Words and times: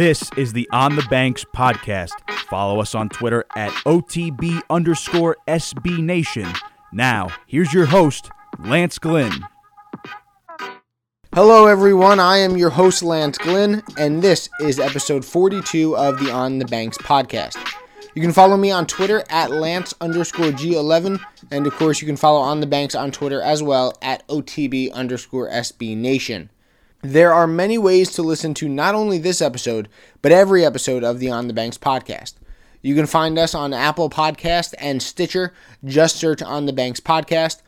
This 0.00 0.30
is 0.34 0.54
the 0.54 0.66
On 0.72 0.96
the 0.96 1.06
Banks 1.10 1.44
podcast. 1.54 2.12
Follow 2.48 2.80
us 2.80 2.94
on 2.94 3.10
Twitter 3.10 3.44
at 3.54 3.70
OTB 3.84 4.62
underscore 4.70 5.36
SB 5.46 6.02
Nation. 6.02 6.50
Now, 6.90 7.28
here's 7.46 7.74
your 7.74 7.84
host, 7.84 8.30
Lance 8.58 8.98
Glynn. 8.98 9.46
Hello, 11.34 11.66
everyone. 11.66 12.18
I 12.18 12.38
am 12.38 12.56
your 12.56 12.70
host, 12.70 13.02
Lance 13.02 13.36
Glynn, 13.36 13.82
and 13.98 14.22
this 14.22 14.48
is 14.58 14.80
episode 14.80 15.22
42 15.22 15.94
of 15.98 16.18
the 16.18 16.32
On 16.32 16.58
the 16.58 16.64
Banks 16.64 16.96
podcast. 16.96 17.58
You 18.14 18.22
can 18.22 18.32
follow 18.32 18.56
me 18.56 18.70
on 18.70 18.86
Twitter 18.86 19.22
at 19.28 19.50
Lance 19.50 19.92
underscore 20.00 20.46
G11, 20.46 21.20
and 21.50 21.66
of 21.66 21.74
course, 21.74 22.00
you 22.00 22.06
can 22.06 22.16
follow 22.16 22.40
On 22.40 22.60
the 22.60 22.66
Banks 22.66 22.94
on 22.94 23.10
Twitter 23.10 23.42
as 23.42 23.62
well 23.62 23.92
at 24.00 24.26
OTB 24.28 24.94
underscore 24.94 25.50
SB 25.50 25.94
Nation. 25.94 26.48
There 27.02 27.32
are 27.32 27.46
many 27.46 27.78
ways 27.78 28.10
to 28.12 28.22
listen 28.22 28.52
to 28.54 28.68
not 28.68 28.94
only 28.94 29.16
this 29.16 29.40
episode, 29.40 29.88
but 30.20 30.32
every 30.32 30.66
episode 30.66 31.02
of 31.02 31.18
the 31.18 31.30
On 31.30 31.48
the 31.48 31.54
Banks 31.54 31.78
podcast. 31.78 32.34
You 32.82 32.94
can 32.94 33.06
find 33.06 33.38
us 33.38 33.54
on 33.54 33.72
Apple 33.72 34.10
Podcast 34.10 34.74
and 34.78 35.02
Stitcher. 35.02 35.54
Just 35.82 36.16
search 36.16 36.42
On 36.42 36.66
the 36.66 36.74
Banks 36.74 37.00
podcast. 37.00 37.62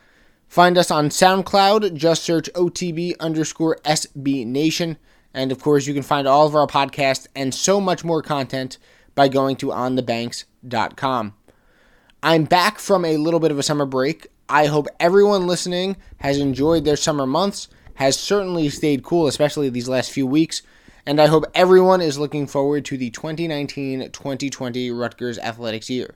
Find 0.47 0.77
us 0.77 0.91
on 0.91 1.09
SoundCloud. 1.09 1.95
Just 1.95 2.21
search 2.21 2.47
OTB 2.53 3.17
underscore 3.19 3.79
SB 3.83 4.45
Nation. 4.45 4.99
And 5.33 5.51
of 5.51 5.59
course, 5.59 5.87
you 5.87 5.95
can 5.95 6.03
find 6.03 6.27
all 6.27 6.45
of 6.45 6.55
our 6.55 6.67
podcasts 6.67 7.25
and 7.35 7.55
so 7.55 7.81
much 7.81 8.03
more 8.03 8.21
content 8.21 8.77
by 9.15 9.29
going 9.29 9.55
to 9.57 9.67
onthebanks.com. 9.67 11.33
I'm 12.21 12.43
back 12.43 12.77
from 12.77 13.03
a 13.03 13.17
little 13.17 13.39
bit 13.39 13.49
of 13.49 13.57
a 13.57 13.63
summer 13.63 13.87
break. 13.87 14.27
I 14.47 14.67
hope 14.67 14.87
everyone 14.99 15.47
listening 15.47 15.97
has 16.17 16.37
enjoyed 16.37 16.85
their 16.85 16.97
summer 16.97 17.25
months 17.25 17.67
has 17.95 18.17
certainly 18.17 18.69
stayed 18.69 19.03
cool, 19.03 19.27
especially 19.27 19.69
these 19.69 19.89
last 19.89 20.11
few 20.11 20.25
weeks. 20.25 20.61
And 21.05 21.19
I 21.19 21.27
hope 21.27 21.45
everyone 21.53 22.01
is 22.01 22.17
looking 22.17 22.47
forward 22.47 22.85
to 22.85 22.97
the 22.97 23.09
2019 23.09 24.11
2020 24.11 24.91
Rutgers 24.91 25.37
Athletics 25.37 25.89
year. 25.89 26.15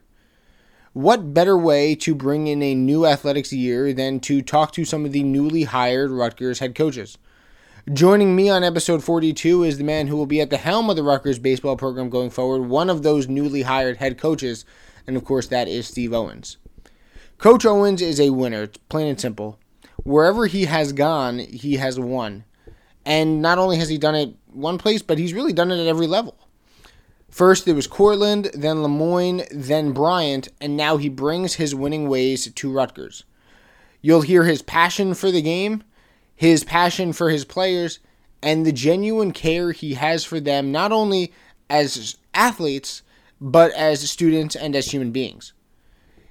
What 0.93 1.33
better 1.33 1.57
way 1.57 1.93
to 1.95 2.15
bring 2.15 2.47
in 2.47 2.63
a 2.63 2.73
new 2.73 3.05
athletics 3.05 3.53
year 3.53 3.93
than 3.93 4.19
to 4.21 4.41
talk 4.41 4.71
to 4.71 4.85
some 4.85 5.05
of 5.05 5.11
the 5.11 5.23
newly 5.23 5.63
hired 5.63 6.09
Rutgers 6.09 6.59
head 6.59 6.73
coaches? 6.73 7.17
Joining 7.93 8.35
me 8.35 8.49
on 8.49 8.63
episode 8.63 9.03
42 9.03 9.63
is 9.63 9.77
the 9.77 9.83
man 9.83 10.07
who 10.07 10.17
will 10.17 10.25
be 10.25 10.41
at 10.41 10.49
the 10.49 10.57
helm 10.57 10.89
of 10.89 10.95
the 10.95 11.03
Rutgers 11.03 11.39
baseball 11.39 11.77
program 11.77 12.09
going 12.09 12.29
forward, 12.29 12.63
one 12.63 12.89
of 12.89 13.03
those 13.03 13.27
newly 13.27 13.61
hired 13.61 13.97
head 13.97 14.17
coaches, 14.17 14.65
and 15.05 15.15
of 15.15 15.23
course, 15.23 15.47
that 15.47 15.67
is 15.67 15.87
Steve 15.87 16.13
Owens. 16.13 16.57
Coach 17.37 17.65
Owens 17.65 18.01
is 18.01 18.19
a 18.19 18.31
winner, 18.31 18.67
plain 18.89 19.07
and 19.07 19.21
simple 19.21 19.59
wherever 20.03 20.45
he 20.47 20.65
has 20.65 20.93
gone, 20.93 21.39
he 21.39 21.75
has 21.75 21.99
won. 21.99 22.43
And 23.05 23.41
not 23.41 23.57
only 23.57 23.77
has 23.77 23.89
he 23.89 23.97
done 23.97 24.15
it 24.15 24.35
one 24.51 24.77
place, 24.77 25.01
but 25.01 25.17
he's 25.17 25.33
really 25.33 25.53
done 25.53 25.71
it 25.71 25.79
at 25.79 25.87
every 25.87 26.07
level. 26.07 26.37
First, 27.29 27.67
it 27.67 27.73
was 27.73 27.87
Cortland, 27.87 28.49
then 28.53 28.81
Le 28.81 28.89
Moyne, 28.89 29.43
then 29.51 29.91
Bryant, 29.91 30.49
and 30.59 30.75
now 30.75 30.97
he 30.97 31.09
brings 31.09 31.55
his 31.55 31.75
winning 31.75 32.09
ways 32.09 32.51
to 32.51 32.71
Rutgers. 32.71 33.25
You'll 34.01 34.21
hear 34.21 34.43
his 34.43 34.61
passion 34.61 35.13
for 35.13 35.31
the 35.31 35.41
game, 35.41 35.83
his 36.35 36.63
passion 36.63 37.13
for 37.13 37.29
his 37.29 37.45
players, 37.45 37.99
and 38.41 38.65
the 38.65 38.71
genuine 38.71 39.31
care 39.33 39.71
he 39.71 39.95
has 39.95 40.23
for 40.23 40.39
them, 40.39 40.71
not 40.71 40.91
only 40.91 41.33
as 41.69 42.17
athletes, 42.33 43.01
but 43.41 43.71
as 43.73 44.09
students 44.09 44.55
and 44.55 44.75
as 44.75 44.91
human 44.91 45.11
beings. 45.11 45.53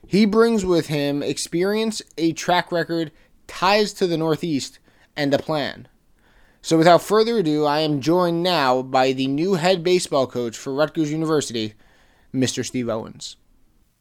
He 0.07 0.25
brings 0.25 0.65
with 0.65 0.87
him 0.87 1.23
experience, 1.23 2.01
a 2.17 2.33
track 2.33 2.71
record, 2.71 3.11
ties 3.47 3.93
to 3.95 4.07
the 4.07 4.17
Northeast, 4.17 4.79
and 5.17 5.33
a 5.33 5.39
plan. 5.39 5.89
So, 6.63 6.77
without 6.77 7.03
further 7.03 7.39
ado, 7.39 7.65
I 7.65 7.81
am 7.81 8.01
joined 8.01 8.43
now 8.43 8.83
by 8.83 9.13
the 9.13 9.29
new 9.29 9.55
head 9.55 9.85
baseball 9.85 10.27
coach 10.27 10.57
for 10.57 10.75
Rutgers 10.75 11.13
University, 11.13 11.75
Mr. 12.35 12.65
Steve 12.65 12.89
Owens. 12.89 13.37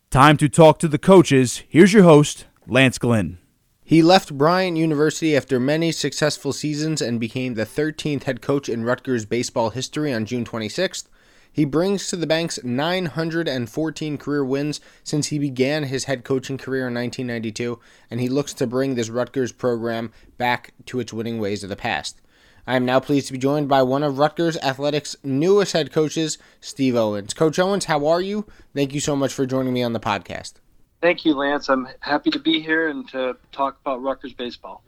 Time 0.10 0.38
to 0.38 0.50
talk 0.50 0.80
to 0.80 0.88
the 0.88 0.98
coaches. 0.98 1.64
Here's 1.68 1.94
your 1.94 2.04
host, 2.04 2.46
Lance 2.68 2.98
Glynn. 2.98 3.38
He 3.84 4.02
left 4.02 4.36
Bryant 4.36 4.78
University 4.78 5.38
after 5.38 5.60
many 5.60 5.92
successful 5.92 6.54
seasons 6.54 7.04
and 7.04 7.20
became 7.20 7.54
the 7.54 7.68
13th 7.68 8.24
head 8.24 8.42
coach 8.42 8.68
in 8.68 8.84
Rutgers 8.84 9.26
baseball 9.26 9.70
history 9.70 10.12
on 10.12 10.26
June 10.26 10.44
26th. 10.44 11.08
He 11.56 11.64
brings 11.64 12.10
to 12.10 12.18
the 12.18 12.28
Banks 12.28 12.60
914 12.66 14.18
career 14.18 14.44
wins 14.44 14.82
since 15.06 15.28
he 15.28 15.40
began 15.40 15.84
his 15.84 16.04
head 16.04 16.26
coaching 16.26 16.58
career 16.58 16.90
in 16.90 16.94
1992, 16.94 17.80
and 18.12 18.20
he 18.20 18.28
looks 18.28 18.54
to 18.56 18.68
bring 18.68 18.96
this 18.96 19.10
Rutgers 19.10 19.54
program 19.54 20.12
back 20.38 20.74
to 20.88 21.00
its 21.00 21.14
winning 21.14 21.40
ways 21.40 21.64
of 21.64 21.70
the 21.70 21.78
past. 21.78 22.20
I 22.68 22.76
am 22.76 22.84
now 22.84 23.00
pleased 23.00 23.28
to 23.28 23.32
be 23.34 23.40
joined 23.40 23.70
by 23.70 23.84
one 23.84 24.04
of 24.04 24.20
Rutgers 24.20 24.58
Athletics' 24.58 25.16
newest 25.24 25.72
head 25.72 25.94
coaches, 25.94 26.38
Steve 26.60 26.98
Owens. 26.98 27.34
Coach 27.34 27.58
Owens, 27.58 27.86
how 27.86 28.06
are 28.06 28.20
you? 28.20 28.46
Thank 28.74 28.94
you 28.94 29.00
so 29.00 29.16
much 29.16 29.32
for 29.32 29.46
joining 29.46 29.72
me 29.72 29.82
on 29.82 29.94
the 29.94 30.00
podcast. 30.02 30.56
Thank 31.02 31.24
you, 31.24 31.36
Lance. 31.36 31.70
I'm 31.70 31.88
happy 32.02 32.32
to 32.32 32.40
be 32.40 32.60
here 32.60 32.90
and 32.90 33.08
to 33.12 33.38
talk 33.54 33.80
about 33.80 34.02
Rutgers 34.02 34.34
baseball. 34.34 34.84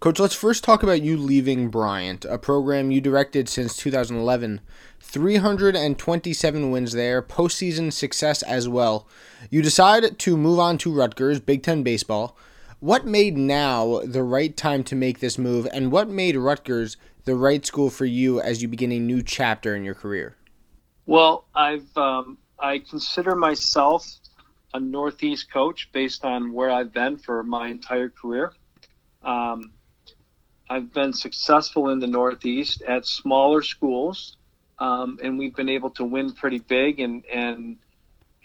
Coach, 0.00 0.18
let's 0.18 0.34
first 0.34 0.64
talk 0.64 0.82
about 0.82 1.02
you 1.02 1.14
leaving 1.14 1.68
Bryant, 1.68 2.24
a 2.24 2.38
program 2.38 2.90
you 2.90 3.02
directed 3.02 3.50
since 3.50 3.76
2011. 3.76 4.62
327 4.98 6.70
wins 6.70 6.92
there, 6.92 7.20
postseason 7.20 7.92
success 7.92 8.42
as 8.42 8.66
well. 8.66 9.06
You 9.50 9.60
decide 9.60 10.18
to 10.20 10.38
move 10.38 10.58
on 10.58 10.78
to 10.78 10.90
Rutgers, 10.90 11.38
Big 11.38 11.62
Ten 11.62 11.82
baseball. 11.82 12.34
What 12.78 13.04
made 13.04 13.36
now 13.36 14.00
the 14.02 14.22
right 14.22 14.56
time 14.56 14.84
to 14.84 14.96
make 14.96 15.20
this 15.20 15.36
move, 15.36 15.68
and 15.70 15.92
what 15.92 16.08
made 16.08 16.34
Rutgers 16.34 16.96
the 17.26 17.34
right 17.34 17.66
school 17.66 17.90
for 17.90 18.06
you 18.06 18.40
as 18.40 18.62
you 18.62 18.68
begin 18.68 18.92
a 18.92 18.98
new 18.98 19.22
chapter 19.22 19.76
in 19.76 19.84
your 19.84 19.94
career? 19.94 20.34
Well, 21.04 21.44
I've 21.54 21.94
um, 21.98 22.38
I 22.58 22.78
consider 22.78 23.36
myself 23.36 24.10
a 24.72 24.80
Northeast 24.80 25.52
coach 25.52 25.90
based 25.92 26.24
on 26.24 26.54
where 26.54 26.70
I've 26.70 26.94
been 26.94 27.18
for 27.18 27.42
my 27.42 27.68
entire 27.68 28.08
career. 28.08 28.54
Um, 29.22 29.72
I've 30.70 30.92
been 30.92 31.12
successful 31.12 31.88
in 31.90 31.98
the 31.98 32.06
Northeast 32.06 32.82
at 32.82 33.04
smaller 33.04 33.60
schools, 33.60 34.36
um, 34.78 35.18
and 35.20 35.36
we've 35.36 35.54
been 35.54 35.68
able 35.68 35.90
to 35.90 36.04
win 36.04 36.32
pretty 36.32 36.60
big 36.60 37.00
and 37.00 37.24
and 37.26 37.76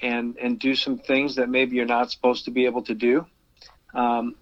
and 0.02 0.36
and 0.38 0.60
do 0.60 0.74
some 0.74 0.98
things 0.98 1.36
that 1.36 1.50
maybe 1.50 1.76
you're 1.76 1.86
not 1.86 2.10
supposed 2.10 2.46
to 2.46 2.52
be 2.52 2.66
able 2.66 2.82
to 2.82 2.96
do. 2.96 3.28
Um, 3.94 4.34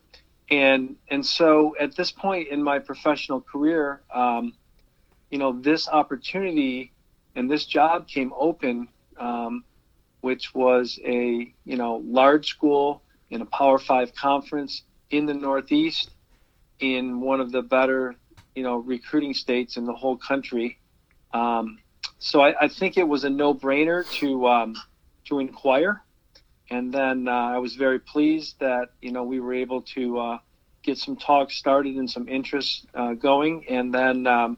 and 0.50 0.96
and 1.10 1.26
so 1.26 1.76
at 1.78 1.94
this 1.94 2.10
point 2.10 2.48
in 2.48 2.64
my 2.64 2.80
professional 2.80 3.42
career, 3.42 4.02
um, 4.14 4.54
you 5.30 5.38
know, 5.38 5.52
this 5.52 5.90
opportunity 5.90 6.94
and 7.36 7.52
this 7.52 7.66
job 7.66 8.08
came 8.08 8.32
open, 8.38 8.88
um, 9.18 9.66
which 10.22 10.56
was 10.56 11.02
a 11.04 11.54
you 11.66 11.76
know 11.76 12.02
large 12.06 12.48
school 12.48 13.02
in 13.30 13.42
a 13.42 13.46
Power 13.46 13.78
Five 13.78 14.16
conference 14.16 14.84
in 15.10 15.26
the 15.26 15.34
Northeast 15.34 16.13
in 16.84 17.22
one 17.22 17.40
of 17.40 17.52
the 17.52 17.62
better, 17.62 18.16
you 18.56 18.64
know, 18.64 18.78
recruiting 18.78 19.34
states 19.34 19.78
in 19.78 19.86
the 19.86 19.94
whole 19.94 20.18
country. 20.18 20.78
Um, 21.34 21.80
so 22.20 22.42
I, 22.42 22.54
I, 22.62 22.68
think 22.68 22.98
it 22.98 23.08
was 23.08 23.24
a 23.24 23.30
no-brainer 23.30 24.10
to 24.20 24.48
um, 24.48 24.76
to 25.26 25.40
inquire, 25.40 26.04
and 26.70 26.94
then 26.94 27.28
uh, 27.28 27.32
I 27.32 27.58
was 27.58 27.76
very 27.76 28.00
pleased 28.00 28.60
that 28.60 28.90
you 29.02 29.12
know 29.12 29.24
we 29.24 29.40
were 29.40 29.54
able 29.54 29.82
to 29.94 30.20
uh, 30.20 30.38
get 30.84 30.98
some 30.98 31.16
talks 31.16 31.56
started 31.56 31.96
and 31.96 32.10
some 32.10 32.28
interest 32.28 32.86
uh, 32.94 33.14
going, 33.14 33.66
and 33.68 33.94
then 33.94 34.28
um, 34.28 34.58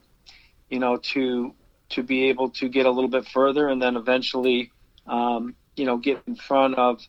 you 0.68 0.78
know 0.78 0.96
to 0.96 1.54
to 1.90 2.02
be 2.02 2.24
able 2.24 2.50
to 2.50 2.68
get 2.68 2.86
a 2.86 2.90
little 2.90 3.10
bit 3.10 3.26
further, 3.26 3.68
and 3.68 3.80
then 3.80 3.96
eventually 3.96 4.70
um, 5.06 5.54
you 5.76 5.86
know 5.86 5.96
get 5.96 6.20
in 6.26 6.34
front 6.34 6.74
of 6.74 7.00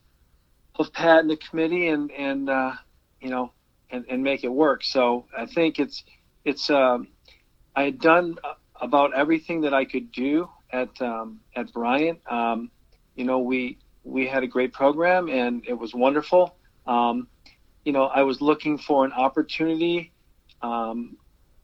of 0.76 0.94
Pat 0.94 1.22
and 1.22 1.30
the 1.30 1.38
committee, 1.38 1.88
and 1.88 2.12
and 2.12 2.50
uh, 2.50 2.74
you 3.20 3.30
know 3.30 3.52
and, 3.90 4.06
and 4.10 4.24
make 4.24 4.44
it 4.44 4.50
work. 4.50 4.84
So 4.84 5.26
I 5.38 5.46
think 5.46 5.80
it's 5.80 6.04
it's 6.46 6.70
um, 6.70 7.08
I 7.76 7.84
had 7.84 8.00
done 8.00 8.38
about 8.80 9.14
everything 9.14 9.62
that 9.62 9.74
I 9.74 9.86
could 9.86 10.12
do 10.12 10.50
at 10.72 11.02
um, 11.02 11.40
at 11.56 11.72
Bryant. 11.74 12.20
Um, 12.30 12.72
you 13.16 13.24
know, 13.24 13.40
we 13.40 13.78
we 14.04 14.28
had 14.28 14.44
a 14.44 14.48
great 14.48 14.74
program 14.74 15.30
and 15.30 15.64
it 15.68 15.74
was 15.74 15.94
wonderful. 15.94 16.56
Um, 16.86 17.28
you 17.84 17.92
know, 17.92 18.06
I 18.06 18.24
was 18.24 18.42
looking 18.42 18.78
for 18.78 19.06
an 19.06 19.14
opportunity 19.14 20.12
um, 20.62 21.18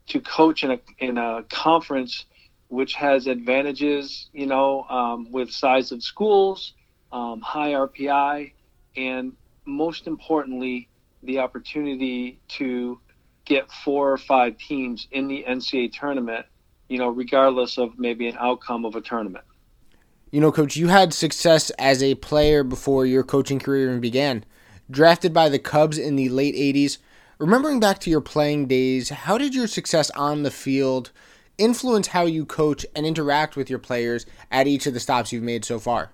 to 0.08 0.20
coach 0.20 0.64
in 0.64 0.72
a 0.72 0.80
in 0.98 1.18
a 1.18 1.44
conference 1.48 2.26
which 2.68 2.94
has 2.94 3.26
advantages. 3.26 4.28
You 4.32 4.46
know, 4.46 5.26
with 5.30 5.50
size 5.50 5.92
of 5.92 6.02
schools, 6.02 6.74
high 7.12 7.72
RPI, 7.72 8.52
and 8.96 9.32
most 9.66 10.06
importantly, 10.06 10.88
the 11.24 11.38
opportunity 11.38 12.38
to 12.48 12.98
get 13.44 13.70
four 13.70 14.12
or 14.12 14.18
five 14.18 14.56
teams 14.58 15.08
in 15.12 15.28
the 15.28 15.44
NCAA 15.48 15.92
tournament, 15.92 16.46
you 16.88 16.98
know, 16.98 17.08
regardless 17.08 17.78
of 17.78 17.98
maybe 17.98 18.28
an 18.28 18.36
outcome 18.38 18.84
of 18.84 18.94
a 18.94 19.00
tournament. 19.00 19.44
You 20.30 20.40
know, 20.40 20.50
coach, 20.50 20.76
you 20.76 20.88
had 20.88 21.14
success 21.14 21.70
as 21.70 22.02
a 22.02 22.16
player 22.16 22.64
before 22.64 23.06
your 23.06 23.22
coaching 23.22 23.58
career 23.58 23.96
began. 23.98 24.44
Drafted 24.90 25.32
by 25.32 25.48
the 25.48 25.58
Cubs 25.58 25.96
in 25.96 26.16
the 26.16 26.28
late 26.28 26.54
80s. 26.54 26.98
Remembering 27.38 27.80
back 27.80 28.00
to 28.00 28.10
your 28.10 28.20
playing 28.20 28.66
days, 28.66 29.10
how 29.10 29.38
did 29.38 29.54
your 29.54 29.66
success 29.66 30.10
on 30.10 30.42
the 30.42 30.50
field 30.50 31.10
influence 31.58 32.08
how 32.08 32.24
you 32.26 32.44
coach 32.44 32.84
and 32.94 33.06
interact 33.06 33.56
with 33.56 33.70
your 33.70 33.78
players 33.78 34.26
at 34.50 34.66
each 34.66 34.86
of 34.86 34.94
the 34.94 35.00
stops 35.00 35.32
you've 35.32 35.42
made 35.42 35.64
so 35.64 35.78
far? 35.78 36.10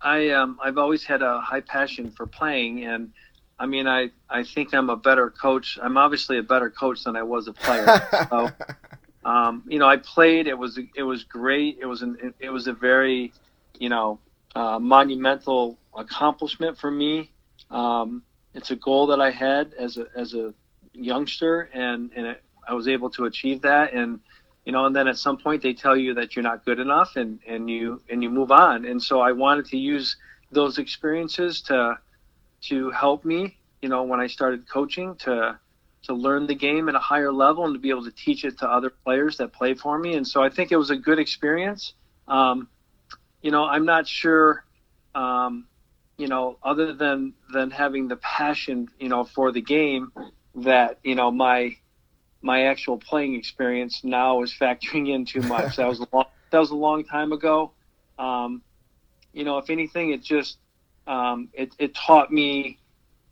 I 0.00 0.30
um, 0.30 0.58
I've 0.62 0.78
always 0.78 1.04
had 1.04 1.22
a 1.22 1.40
high 1.40 1.60
passion 1.60 2.10
for 2.10 2.26
playing, 2.26 2.84
and 2.84 3.12
I 3.58 3.66
mean, 3.66 3.86
I 3.86 4.10
I 4.30 4.44
think 4.44 4.72
I'm 4.72 4.88
a 4.90 4.96
better 4.96 5.30
coach. 5.30 5.78
I'm 5.82 5.96
obviously 5.96 6.38
a 6.38 6.42
better 6.42 6.70
coach 6.70 7.04
than 7.04 7.16
I 7.16 7.22
was 7.22 7.48
a 7.48 7.52
player. 7.52 8.08
so, 8.30 8.50
um, 9.24 9.64
you 9.66 9.78
know, 9.78 9.88
I 9.88 9.96
played. 9.96 10.46
It 10.46 10.56
was 10.56 10.78
it 10.94 11.02
was 11.02 11.24
great. 11.24 11.78
It 11.80 11.86
was 11.86 12.02
an 12.02 12.34
it 12.38 12.50
was 12.50 12.68
a 12.68 12.72
very, 12.72 13.32
you 13.78 13.88
know, 13.88 14.20
uh, 14.54 14.78
monumental 14.78 15.78
accomplishment 15.96 16.78
for 16.78 16.90
me. 16.90 17.30
Um, 17.70 18.22
it's 18.54 18.70
a 18.70 18.76
goal 18.76 19.08
that 19.08 19.20
I 19.20 19.30
had 19.30 19.74
as 19.74 19.96
a 19.96 20.06
as 20.16 20.34
a 20.34 20.54
youngster, 20.92 21.68
and 21.72 22.10
and 22.14 22.26
it, 22.26 22.42
I 22.66 22.74
was 22.74 22.86
able 22.86 23.10
to 23.10 23.24
achieve 23.24 23.62
that. 23.62 23.92
And 23.92 24.20
you 24.64 24.72
know, 24.72 24.86
and 24.86 24.94
then 24.94 25.08
at 25.08 25.18
some 25.18 25.36
point 25.36 25.62
they 25.62 25.72
tell 25.72 25.96
you 25.96 26.14
that 26.14 26.36
you're 26.36 26.44
not 26.44 26.64
good 26.64 26.78
enough, 26.78 27.16
and 27.16 27.40
and 27.46 27.68
you 27.68 28.00
and 28.08 28.22
you 28.22 28.30
move 28.30 28.52
on. 28.52 28.84
And 28.84 29.02
so 29.02 29.20
I 29.20 29.32
wanted 29.32 29.66
to 29.66 29.76
use 29.76 30.16
those 30.52 30.78
experiences 30.78 31.60
to 31.62 31.98
to 32.62 32.90
help 32.90 33.24
me, 33.24 33.56
you 33.82 33.88
know, 33.88 34.02
when 34.02 34.20
I 34.20 34.26
started 34.26 34.68
coaching 34.68 35.14
to 35.16 35.58
to 36.04 36.14
learn 36.14 36.46
the 36.46 36.54
game 36.54 36.88
at 36.88 36.94
a 36.94 37.00
higher 37.00 37.32
level 37.32 37.64
and 37.64 37.74
to 37.74 37.78
be 37.78 37.90
able 37.90 38.04
to 38.04 38.12
teach 38.12 38.44
it 38.44 38.58
to 38.58 38.68
other 38.68 38.88
players 38.88 39.36
that 39.38 39.52
play 39.52 39.74
for 39.74 39.98
me. 39.98 40.14
And 40.14 40.26
so 40.26 40.42
I 40.42 40.48
think 40.48 40.70
it 40.70 40.76
was 40.76 40.90
a 40.90 40.96
good 40.96 41.18
experience. 41.18 41.92
Um, 42.28 42.68
you 43.42 43.50
know, 43.50 43.64
I'm 43.64 43.84
not 43.84 44.06
sure, 44.06 44.64
um, 45.14 45.66
you 46.16 46.28
know, 46.28 46.58
other 46.62 46.92
than 46.92 47.34
than 47.52 47.70
having 47.70 48.08
the 48.08 48.16
passion, 48.16 48.88
you 48.98 49.08
know, 49.08 49.24
for 49.24 49.52
the 49.52 49.60
game, 49.60 50.12
that 50.56 50.98
you 51.02 51.14
know 51.14 51.30
my 51.30 51.76
my 52.42 52.64
actual 52.64 52.98
playing 52.98 53.34
experience 53.34 54.02
now 54.04 54.42
is 54.42 54.52
factoring 54.52 55.12
in 55.12 55.24
too 55.24 55.40
much. 55.42 55.76
that 55.76 55.88
was 55.88 56.00
a 56.00 56.06
long, 56.12 56.26
that 56.50 56.58
was 56.58 56.70
a 56.70 56.76
long 56.76 57.04
time 57.04 57.32
ago. 57.32 57.72
Um, 58.18 58.62
you 59.32 59.44
know, 59.44 59.58
if 59.58 59.70
anything, 59.70 60.10
it 60.12 60.22
just 60.22 60.58
um, 61.08 61.48
it, 61.54 61.74
it 61.78 61.94
taught 61.94 62.30
me 62.30 62.78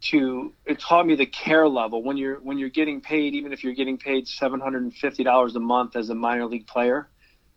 to 0.00 0.52
it 0.64 0.78
taught 0.80 1.06
me 1.06 1.14
the 1.14 1.26
care 1.26 1.68
level 1.68 2.02
when 2.02 2.16
you're 2.16 2.36
when 2.40 2.58
you're 2.58 2.70
getting 2.70 3.00
paid, 3.00 3.34
even 3.34 3.52
if 3.52 3.62
you're 3.62 3.74
getting 3.74 3.98
paid 3.98 4.26
seven 4.26 4.58
hundred 4.60 4.82
and 4.82 4.94
fifty 4.94 5.22
dollars 5.22 5.54
a 5.56 5.60
month 5.60 5.94
as 5.94 6.10
a 6.10 6.14
minor 6.14 6.46
league 6.46 6.66
player. 6.66 7.08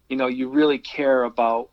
You 0.10 0.18
know, 0.18 0.28
you 0.28 0.50
really 0.50 0.78
care 0.78 1.24
about 1.24 1.70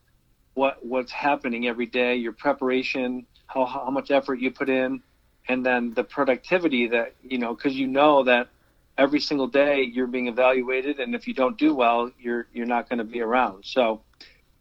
what 0.55 0.85
what's 0.85 1.13
happening 1.13 1.67
every 1.67 1.87
day, 1.87 2.17
your 2.17 2.33
preparation, 2.33 3.27
how 3.47 3.65
how 3.67 3.91
much 3.91 4.11
effort 4.11 4.41
you 4.41 4.51
put 4.51 4.69
in, 4.69 5.03
and 5.49 5.67
then 5.67 5.93
the 5.95 6.05
productivity 6.05 6.89
that 6.89 7.15
you 7.23 7.39
know, 7.39 7.55
because 7.55 7.75
you 7.75 7.87
know 7.87 8.23
that 8.25 8.49
every 8.97 9.21
single 9.21 9.49
day 9.49 9.83
you're 9.83 10.07
being 10.07 10.29
evaluated, 10.29 11.01
and 11.01 11.15
if 11.15 11.27
you 11.27 11.35
don't 11.35 11.59
do 11.59 11.75
well, 11.75 12.11
you're 12.19 12.47
you're 12.53 12.67
not 12.67 12.89
going 12.89 12.99
to 12.99 13.05
be 13.05 13.21
around. 13.21 13.65
So 13.65 14.03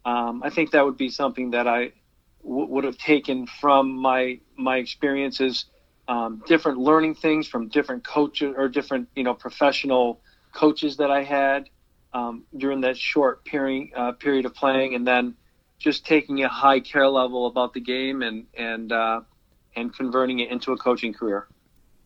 um, 0.04 0.42
I 0.42 0.50
think 0.50 0.72
that 0.72 0.84
would 0.84 0.96
be 0.96 1.08
something 1.08 1.50
that 1.50 1.68
I 1.68 1.92
w- 2.46 2.66
would 2.66 2.84
have 2.84 2.98
taken 2.98 3.46
from 3.46 3.96
my 3.96 4.40
my 4.56 4.76
experiences, 4.78 5.66
um, 6.08 6.42
different 6.46 6.78
learning 6.78 7.14
things 7.14 7.48
from 7.48 7.68
different 7.68 8.04
coaches 8.04 8.54
or 8.56 8.68
different 8.68 9.08
you 9.16 9.24
know 9.24 9.34
professional 9.34 10.20
coaches 10.52 10.96
that 10.98 11.10
I 11.10 11.22
had 11.22 11.68
um, 12.12 12.44
during 12.56 12.80
that 12.82 12.96
short 12.96 13.44
period 13.44 13.88
uh, 13.94 14.12
period 14.12 14.46
of 14.46 14.54
playing, 14.54 14.94
and 14.94 15.06
then 15.06 15.34
just 15.78 16.06
taking 16.06 16.42
a 16.42 16.48
high 16.48 16.80
care 16.80 17.08
level 17.08 17.46
about 17.46 17.74
the 17.74 17.80
game 17.80 18.22
and 18.22 18.46
and 18.54 18.92
uh, 18.92 19.20
and 19.74 19.94
converting 19.94 20.38
it 20.40 20.50
into 20.50 20.72
a 20.72 20.76
coaching 20.76 21.12
career. 21.12 21.48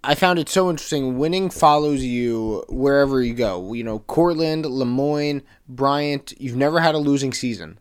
I 0.03 0.15
found 0.15 0.39
it 0.39 0.49
so 0.49 0.71
interesting. 0.71 1.19
Winning 1.19 1.51
follows 1.51 2.03
you 2.03 2.65
wherever 2.71 3.23
you 3.23 3.35
go. 3.35 3.75
You 3.75 3.85
know, 3.85 3.99
Cortland, 3.99 4.65
Le 4.65 4.87
Moyne, 4.87 5.43
Bryant, 5.69 6.33
you've 6.39 6.57
never 6.57 6.81
had 6.81 6.95
a 6.95 6.99
losing 6.99 7.35
season. 7.35 7.79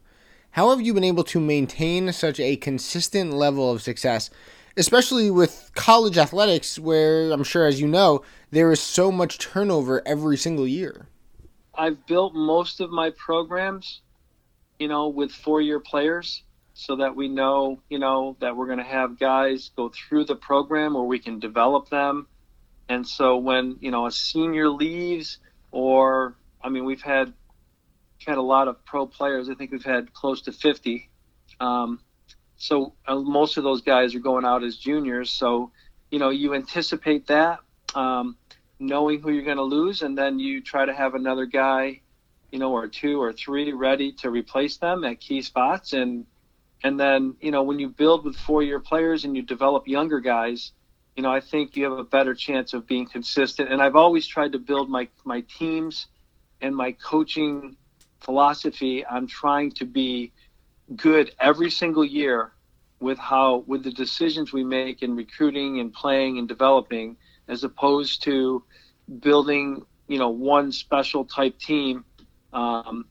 How 0.51 0.71
have 0.71 0.81
you 0.81 0.95
been 0.95 1.03
able 1.03 1.23
to 1.25 1.39
maintain 1.39 2.11
such 2.11 2.39
a 2.39 2.55
consistent 2.55 3.33
level 3.33 3.71
of 3.71 3.83
success, 3.83 4.31
especially 4.75 5.29
with 5.29 5.71
college 5.75 6.17
athletics, 6.17 6.79
where 6.79 7.31
I'm 7.31 7.43
sure, 7.43 7.67
as 7.67 7.79
you 7.79 7.87
know, 7.87 8.23
there 8.49 8.71
is 8.71 8.79
so 8.79 9.11
much 9.11 9.37
turnover 9.37 10.01
every 10.07 10.37
single 10.37 10.67
year? 10.67 11.07
I've 11.75 12.05
built 12.07 12.33
most 12.33 12.81
of 12.81 12.89
my 12.89 13.11
programs, 13.11 14.01
you 14.79 14.87
know, 14.87 15.07
with 15.07 15.31
four 15.31 15.61
year 15.61 15.79
players 15.79 16.43
so 16.73 16.95
that 16.95 17.15
we 17.15 17.27
know, 17.27 17.79
you 17.89 17.99
know, 17.99 18.35
that 18.41 18.55
we're 18.55 18.65
going 18.65 18.79
to 18.79 18.83
have 18.83 19.19
guys 19.19 19.69
go 19.75 19.89
through 19.89 20.25
the 20.25 20.35
program 20.35 20.95
where 20.95 21.03
we 21.03 21.19
can 21.19 21.39
develop 21.39 21.89
them. 21.89 22.25
And 22.89 23.07
so 23.07 23.37
when, 23.37 23.77
you 23.81 23.91
know, 23.91 24.07
a 24.07 24.11
senior 24.11 24.69
leaves 24.69 25.37
or 25.71 26.35
I 26.61 26.69
mean, 26.69 26.85
we've 26.85 27.01
had 27.01 27.33
had 28.25 28.37
a 28.37 28.41
lot 28.41 28.67
of 28.67 28.83
pro 28.85 29.05
players. 29.05 29.49
I 29.49 29.55
think 29.55 29.71
we've 29.71 29.83
had 29.83 30.13
close 30.13 30.41
to 30.43 30.51
50. 30.51 31.09
Um, 31.59 31.99
so 32.57 32.93
uh, 33.07 33.15
most 33.15 33.57
of 33.57 33.63
those 33.63 33.81
guys 33.81 34.13
are 34.15 34.19
going 34.19 34.45
out 34.45 34.63
as 34.63 34.77
juniors. 34.77 35.31
So, 35.31 35.71
you 36.11 36.19
know, 36.19 36.29
you 36.29 36.53
anticipate 36.53 37.27
that, 37.27 37.59
um, 37.95 38.35
knowing 38.79 39.21
who 39.21 39.31
you're 39.31 39.45
going 39.45 39.57
to 39.57 39.63
lose, 39.63 40.01
and 40.01 40.17
then 40.17 40.39
you 40.39 40.61
try 40.61 40.85
to 40.85 40.93
have 40.93 41.15
another 41.15 41.45
guy, 41.45 42.01
you 42.51 42.59
know, 42.59 42.73
or 42.73 42.87
two 42.87 43.21
or 43.21 43.31
three 43.31 43.71
ready 43.71 44.11
to 44.13 44.29
replace 44.29 44.77
them 44.77 45.03
at 45.03 45.19
key 45.19 45.41
spots. 45.41 45.93
And 45.93 46.25
and 46.83 46.99
then, 46.99 47.35
you 47.41 47.51
know, 47.51 47.63
when 47.63 47.79
you 47.79 47.89
build 47.89 48.23
with 48.23 48.37
four 48.37 48.63
year 48.63 48.79
players 48.79 49.25
and 49.25 49.35
you 49.35 49.41
develop 49.41 49.87
younger 49.87 50.19
guys, 50.19 50.71
you 51.15 51.23
know, 51.23 51.31
I 51.31 51.41
think 51.41 51.75
you 51.75 51.83
have 51.83 51.99
a 51.99 52.03
better 52.03 52.33
chance 52.33 52.73
of 52.73 52.87
being 52.87 53.05
consistent. 53.05 53.71
And 53.71 53.81
I've 53.81 53.97
always 53.97 54.25
tried 54.25 54.53
to 54.53 54.59
build 54.59 54.89
my, 54.89 55.09
my 55.25 55.41
teams 55.41 56.07
and 56.61 56.73
my 56.73 56.93
coaching 56.93 57.75
philosophy 58.21 59.05
on 59.05 59.27
trying 59.27 59.71
to 59.71 59.85
be 59.85 60.31
good 60.95 61.31
every 61.39 61.69
single 61.69 62.05
year 62.05 62.51
with 62.99 63.17
how 63.17 63.63
with 63.67 63.83
the 63.83 63.91
decisions 63.91 64.51
we 64.51 64.63
make 64.63 65.01
in 65.01 65.15
recruiting 65.15 65.79
and 65.79 65.93
playing 65.93 66.37
and 66.37 66.47
developing 66.47 67.15
as 67.47 67.63
opposed 67.63 68.23
to 68.23 68.63
building 69.19 69.85
you 70.07 70.17
know 70.17 70.29
one 70.29 70.71
special 70.71 71.23
type 71.23 71.57
team 71.59 72.03
um, 72.53 73.05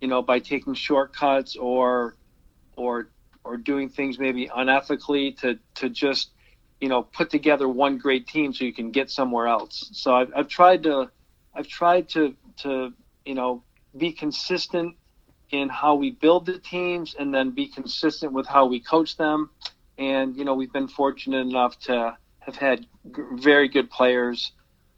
you 0.00 0.08
know 0.08 0.22
by 0.22 0.38
taking 0.38 0.74
shortcuts 0.74 1.56
or 1.56 2.16
or 2.76 3.10
or 3.44 3.56
doing 3.56 3.88
things 3.88 4.18
maybe 4.18 4.48
unethically 4.48 5.36
to 5.38 5.58
to 5.74 5.88
just 5.88 6.30
you 6.80 6.88
know 6.88 7.02
put 7.02 7.30
together 7.30 7.68
one 7.68 7.98
great 7.98 8.26
team 8.26 8.52
so 8.52 8.64
you 8.64 8.72
can 8.72 8.90
get 8.90 9.10
somewhere 9.10 9.46
else. 9.46 9.88
So 9.92 10.14
I've, 10.14 10.32
I've 10.36 10.48
tried 10.48 10.82
to 10.84 11.10
I've 11.54 11.68
tried 11.68 12.08
to 12.10 12.34
to 12.58 12.92
you 13.24 13.34
know 13.34 13.62
be 13.98 14.12
consistent 14.12 14.96
in 15.50 15.68
how 15.68 15.94
we 15.94 16.10
build 16.10 16.46
the 16.46 16.58
teams 16.58 17.14
and 17.18 17.32
then 17.32 17.50
be 17.50 17.68
consistent 17.68 18.32
with 18.32 18.46
how 18.46 18.66
we 18.66 18.80
coach 18.80 19.16
them. 19.16 19.50
And 19.98 20.36
you 20.36 20.44
know 20.44 20.54
we've 20.54 20.72
been 20.72 20.88
fortunate 20.88 21.46
enough 21.46 21.78
to 21.80 22.16
have 22.40 22.56
had 22.56 22.86
g- 23.14 23.22
very 23.32 23.68
good 23.68 23.90
players 23.90 24.52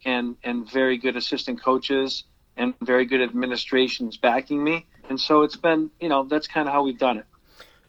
and 0.05 0.35
and 0.43 0.69
very 0.69 0.97
good 0.97 1.15
assistant 1.15 1.61
coaches 1.61 2.23
and 2.57 2.73
very 2.81 3.05
good 3.05 3.21
administrations 3.21 4.17
backing 4.17 4.63
me. 4.63 4.85
And 5.09 5.19
so 5.19 5.43
it's 5.43 5.55
been 5.55 5.89
you 5.99 6.09
know 6.09 6.23
that's 6.23 6.47
kind 6.47 6.67
of 6.67 6.73
how 6.73 6.83
we've 6.83 6.99
done 6.99 7.17
it. 7.17 7.25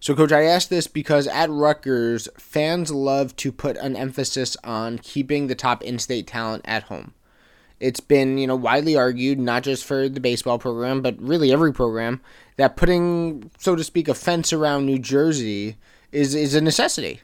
So, 0.02 0.14
Coach, 0.14 0.32
I 0.32 0.44
ask 0.44 0.70
this 0.70 0.87
because 0.87 1.26
at 1.26 1.50
Rutgers, 1.50 2.26
fans 2.38 2.90
love 2.90 3.37
to 3.37 3.52
put 3.52 3.76
an 3.76 3.96
emphasis 3.96 4.56
on 4.64 4.99
keeping 4.99 5.46
the 5.46 5.54
top 5.54 5.82
in 5.82 5.99
state 5.99 6.26
talent 6.26 6.64
at 6.64 6.84
home. 6.84 7.12
It's 7.80 8.00
been, 8.00 8.38
you 8.38 8.46
know, 8.46 8.56
widely 8.56 8.96
argued, 8.96 9.38
not 9.38 9.62
just 9.62 9.84
for 9.84 10.08
the 10.08 10.20
baseball 10.20 10.58
program, 10.58 11.00
but 11.00 11.20
really 11.20 11.52
every 11.52 11.72
program, 11.72 12.20
that 12.56 12.76
putting, 12.76 13.50
so 13.58 13.75
to 13.75 13.82
speak, 13.82 14.06
a 14.06 14.14
fence 14.14 14.52
around 14.52 14.87
New 14.87 14.99
Jersey 14.99 15.76
is, 16.12 16.34
is 16.34 16.54
a 16.54 16.60
necessity. 16.60 17.20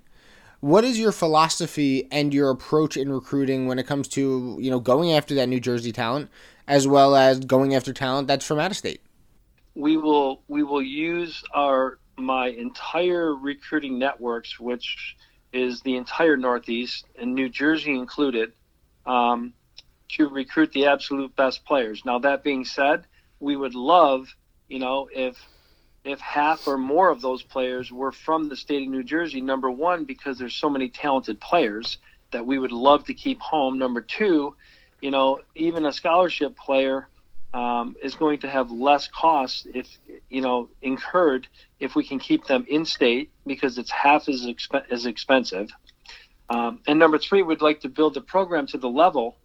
What 0.60 0.84
is 0.84 0.98
your 0.98 1.12
philosophy 1.12 2.08
and 2.10 2.32
your 2.32 2.50
approach 2.50 2.96
in 2.96 3.12
recruiting 3.12 3.66
when 3.66 3.78
it 3.78 3.86
comes 3.86 4.08
to, 4.08 4.56
you 4.58 4.70
know, 4.70 4.80
going 4.80 5.12
after 5.12 5.34
that 5.34 5.48
New 5.48 5.60
Jersey 5.60 5.92
talent 5.92 6.30
as 6.66 6.88
well 6.88 7.14
as 7.14 7.40
going 7.40 7.74
after 7.74 7.92
talent 7.92 8.26
that's 8.26 8.46
from 8.46 8.58
out 8.58 8.70
of 8.70 8.76
state? 8.76 9.00
We 9.74 9.98
will 9.98 10.40
we 10.48 10.62
will 10.62 10.82
use 10.82 11.44
our 11.54 11.98
my 12.16 12.48
entire 12.48 13.34
recruiting 13.34 13.98
networks, 13.98 14.58
which 14.58 15.16
is 15.52 15.82
the 15.82 15.96
entire 15.96 16.36
Northeast 16.36 17.04
and 17.18 17.34
New 17.34 17.48
Jersey 17.48 17.94
included, 17.94 18.52
um, 19.04 19.52
to 20.08 20.28
recruit 20.28 20.72
the 20.72 20.86
absolute 20.86 21.34
best 21.36 21.64
players. 21.64 22.04
Now, 22.04 22.18
that 22.20 22.42
being 22.42 22.64
said, 22.64 23.04
we 23.40 23.56
would 23.56 23.74
love, 23.74 24.28
you 24.68 24.78
know, 24.78 25.08
if 25.12 25.36
if 26.04 26.20
half 26.20 26.68
or 26.68 26.78
more 26.78 27.10
of 27.10 27.20
those 27.20 27.42
players 27.42 27.90
were 27.90 28.12
from 28.12 28.48
the 28.48 28.56
state 28.56 28.82
of 28.82 28.88
New 28.88 29.02
Jersey. 29.02 29.40
Number 29.40 29.70
one, 29.70 30.04
because 30.04 30.38
there's 30.38 30.54
so 30.54 30.70
many 30.70 30.88
talented 30.88 31.40
players 31.40 31.98
that 32.30 32.46
we 32.46 32.60
would 32.60 32.70
love 32.70 33.04
to 33.06 33.14
keep 33.14 33.40
home. 33.40 33.76
Number 33.76 34.00
two, 34.00 34.54
you 35.00 35.10
know, 35.10 35.40
even 35.56 35.84
a 35.84 35.92
scholarship 35.92 36.56
player 36.56 37.08
um, 37.52 37.96
is 38.02 38.14
going 38.14 38.38
to 38.40 38.48
have 38.48 38.70
less 38.70 39.08
costs 39.08 39.66
if 39.74 39.88
you 40.28 40.42
know 40.42 40.68
incurred 40.82 41.48
if 41.80 41.94
we 41.94 42.06
can 42.06 42.18
keep 42.18 42.46
them 42.46 42.64
in 42.68 42.84
state 42.84 43.30
because 43.46 43.78
it's 43.78 43.90
half 43.90 44.28
as, 44.28 44.46
exp- 44.46 44.84
as 44.90 45.06
expensive. 45.06 45.70
Um, 46.48 46.80
and 46.86 46.98
number 46.98 47.18
three, 47.18 47.42
we'd 47.42 47.62
like 47.62 47.80
to 47.80 47.88
build 47.88 48.14
the 48.14 48.20
program 48.20 48.66
to 48.68 48.78
the 48.78 48.88
level 48.88 49.36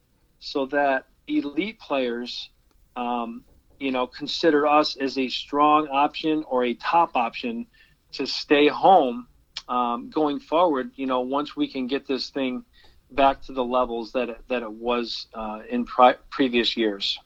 so 0.41 0.65
that 0.65 1.05
elite 1.27 1.79
players, 1.79 2.49
um, 2.97 3.45
you 3.79 3.91
know, 3.91 4.07
consider 4.07 4.67
us 4.67 4.97
as 4.97 5.17
a 5.17 5.29
strong 5.29 5.87
option 5.87 6.43
or 6.49 6.65
a 6.65 6.73
top 6.73 7.15
option 7.15 7.67
to 8.13 8.25
stay 8.27 8.67
home 8.67 9.27
um, 9.69 10.09
going 10.09 10.39
forward. 10.39 10.91
You 10.95 11.05
know, 11.05 11.21
once 11.21 11.55
we 11.55 11.67
can 11.67 11.87
get 11.87 12.07
this 12.07 12.29
thing 12.29 12.65
back 13.11 13.41
to 13.43 13.53
the 13.53 13.63
levels 13.63 14.11
that 14.13 14.29
it, 14.29 14.41
that 14.49 14.63
it 14.63 14.71
was 14.71 15.27
uh, 15.33 15.61
in 15.69 15.85
pri- 15.85 16.17
previous 16.29 16.75
years. 16.75 17.19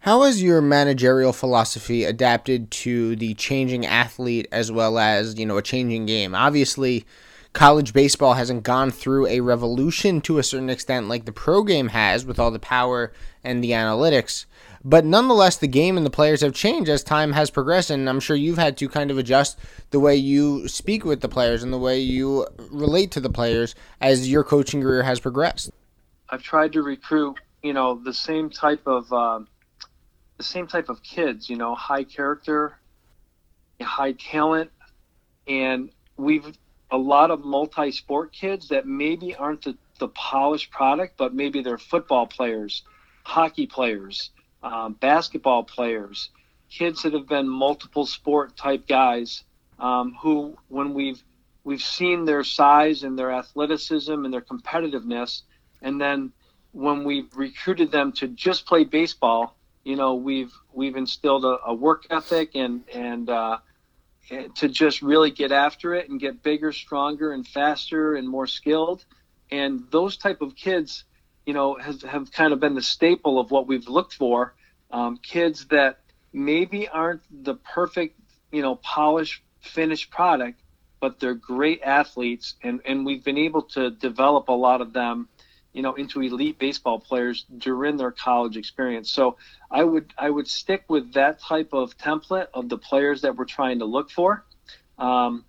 How 0.00 0.22
has 0.22 0.42
your 0.42 0.60
managerial 0.60 1.32
philosophy 1.32 2.04
adapted 2.04 2.70
to 2.70 3.16
the 3.16 3.34
changing 3.34 3.86
athlete 3.86 4.46
as 4.52 4.70
well 4.70 4.98
as, 4.98 5.38
you 5.38 5.46
know, 5.46 5.56
a 5.56 5.62
changing 5.62 6.06
game? 6.06 6.34
Obviously, 6.34 7.06
college 7.54 7.92
baseball 7.92 8.34
hasn't 8.34 8.64
gone 8.64 8.90
through 8.90 9.28
a 9.28 9.40
revolution 9.40 10.20
to 10.20 10.38
a 10.38 10.42
certain 10.42 10.68
extent 10.68 11.08
like 11.08 11.24
the 11.24 11.32
pro 11.32 11.62
game 11.62 11.88
has 11.88 12.26
with 12.26 12.38
all 12.38 12.50
the 12.50 12.58
power 12.58 13.12
and 13.42 13.62
the 13.62 13.70
analytics. 13.70 14.44
But 14.84 15.04
nonetheless, 15.06 15.56
the 15.56 15.68
game 15.68 15.96
and 15.96 16.04
the 16.04 16.10
players 16.10 16.42
have 16.42 16.52
changed 16.52 16.90
as 16.90 17.02
time 17.02 17.32
has 17.32 17.50
progressed, 17.50 17.90
and 17.90 18.06
I'm 18.08 18.20
sure 18.20 18.36
you've 18.36 18.58
had 18.58 18.76
to 18.78 18.88
kind 18.88 19.10
of 19.10 19.16
adjust 19.16 19.58
the 19.90 20.00
way 20.00 20.16
you 20.16 20.68
speak 20.68 21.04
with 21.04 21.22
the 21.22 21.28
players 21.28 21.62
and 21.62 21.72
the 21.72 21.78
way 21.78 21.98
you 21.98 22.46
relate 22.70 23.10
to 23.12 23.20
the 23.20 23.30
players 23.30 23.74
as 24.00 24.30
your 24.30 24.44
coaching 24.44 24.82
career 24.82 25.04
has 25.04 25.20
progressed. 25.20 25.70
I've 26.28 26.42
tried 26.42 26.72
to 26.72 26.82
recruit, 26.82 27.38
you 27.62 27.72
know, 27.72 27.94
the 27.94 28.12
same 28.12 28.50
type 28.50 28.82
of 28.86 29.10
um, 29.12 29.48
the 30.36 30.44
same 30.44 30.66
type 30.66 30.88
of 30.88 31.02
kids, 31.02 31.48
you 31.48 31.56
know, 31.56 31.74
high 31.76 32.04
character, 32.04 32.78
high 33.80 34.12
talent, 34.12 34.70
and 35.46 35.90
we've 36.16 36.58
a 36.94 36.96
lot 36.96 37.32
of 37.32 37.44
multi-sport 37.44 38.32
kids 38.32 38.68
that 38.68 38.86
maybe 38.86 39.34
aren't 39.34 39.62
the, 39.64 39.76
the 39.98 40.06
polished 40.08 40.70
product, 40.70 41.16
but 41.16 41.34
maybe 41.34 41.60
they're 41.60 41.76
football 41.76 42.24
players, 42.24 42.84
hockey 43.24 43.66
players, 43.66 44.30
um, 44.62 44.92
basketball 44.92 45.64
players, 45.64 46.30
kids 46.70 47.02
that 47.02 47.12
have 47.12 47.26
been 47.26 47.48
multiple 47.48 48.06
sport 48.06 48.56
type 48.56 48.86
guys 48.86 49.42
um, 49.80 50.16
who, 50.20 50.56
when 50.68 50.94
we've 50.94 51.20
we've 51.64 51.82
seen 51.82 52.26
their 52.26 52.44
size 52.44 53.02
and 53.02 53.18
their 53.18 53.32
athleticism 53.32 54.24
and 54.24 54.32
their 54.32 54.46
competitiveness, 54.52 55.42
and 55.82 56.00
then 56.00 56.30
when 56.70 57.02
we've 57.02 57.36
recruited 57.36 57.90
them 57.90 58.12
to 58.12 58.28
just 58.28 58.66
play 58.66 58.84
baseball, 58.84 59.56
you 59.82 59.96
know, 59.96 60.14
we've 60.14 60.52
we've 60.72 60.94
instilled 60.94 61.44
a, 61.44 61.58
a 61.66 61.74
work 61.74 62.06
ethic 62.10 62.50
and 62.54 62.84
and 62.94 63.28
uh, 63.28 63.58
to 64.28 64.68
just 64.68 65.02
really 65.02 65.30
get 65.30 65.52
after 65.52 65.94
it 65.94 66.08
and 66.08 66.18
get 66.18 66.42
bigger, 66.42 66.72
stronger, 66.72 67.32
and 67.32 67.46
faster 67.46 68.14
and 68.14 68.28
more 68.28 68.46
skilled. 68.46 69.04
And 69.50 69.84
those 69.90 70.16
type 70.16 70.40
of 70.40 70.56
kids 70.56 71.04
you 71.46 71.52
know, 71.52 71.74
has, 71.74 72.02
have 72.02 72.32
kind 72.32 72.52
of 72.52 72.60
been 72.60 72.74
the 72.74 72.82
staple 72.82 73.38
of 73.38 73.50
what 73.50 73.66
we've 73.66 73.88
looked 73.88 74.14
for. 74.14 74.54
Um, 74.90 75.18
kids 75.18 75.66
that 75.66 76.00
maybe 76.32 76.88
aren't 76.88 77.22
the 77.44 77.54
perfect, 77.54 78.18
you 78.50 78.62
know, 78.62 78.76
polished, 78.76 79.42
finished 79.60 80.10
product, 80.10 80.60
but 81.00 81.20
they're 81.20 81.34
great 81.34 81.82
athletes, 81.82 82.54
and, 82.62 82.80
and 82.84 83.04
we've 83.04 83.24
been 83.24 83.38
able 83.38 83.62
to 83.62 83.90
develop 83.90 84.48
a 84.48 84.52
lot 84.52 84.80
of 84.80 84.92
them, 84.92 85.28
you 85.74 85.82
know, 85.82 85.94
into 85.94 86.22
elite 86.22 86.58
baseball 86.58 86.98
players 86.98 87.44
during 87.58 87.98
their 87.98 88.12
college 88.12 88.56
experience. 88.56 89.10
So 89.10 89.36
I 89.70 89.84
would 89.84 90.14
I 90.16 90.30
would 90.30 90.48
stick 90.48 90.84
with 90.88 91.12
that 91.14 91.40
type 91.40 91.70
of 91.74 91.98
template 91.98 92.46
of 92.54 92.70
the 92.70 92.78
players 92.78 93.20
that 93.22 93.36
we're 93.36 93.44
trying 93.44 93.80
to 93.80 93.84
look 93.84 94.10
for. 94.10 94.46
Um, 94.98 95.44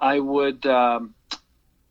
I 0.00 0.18
would. 0.18 0.66
Um, 0.66 1.14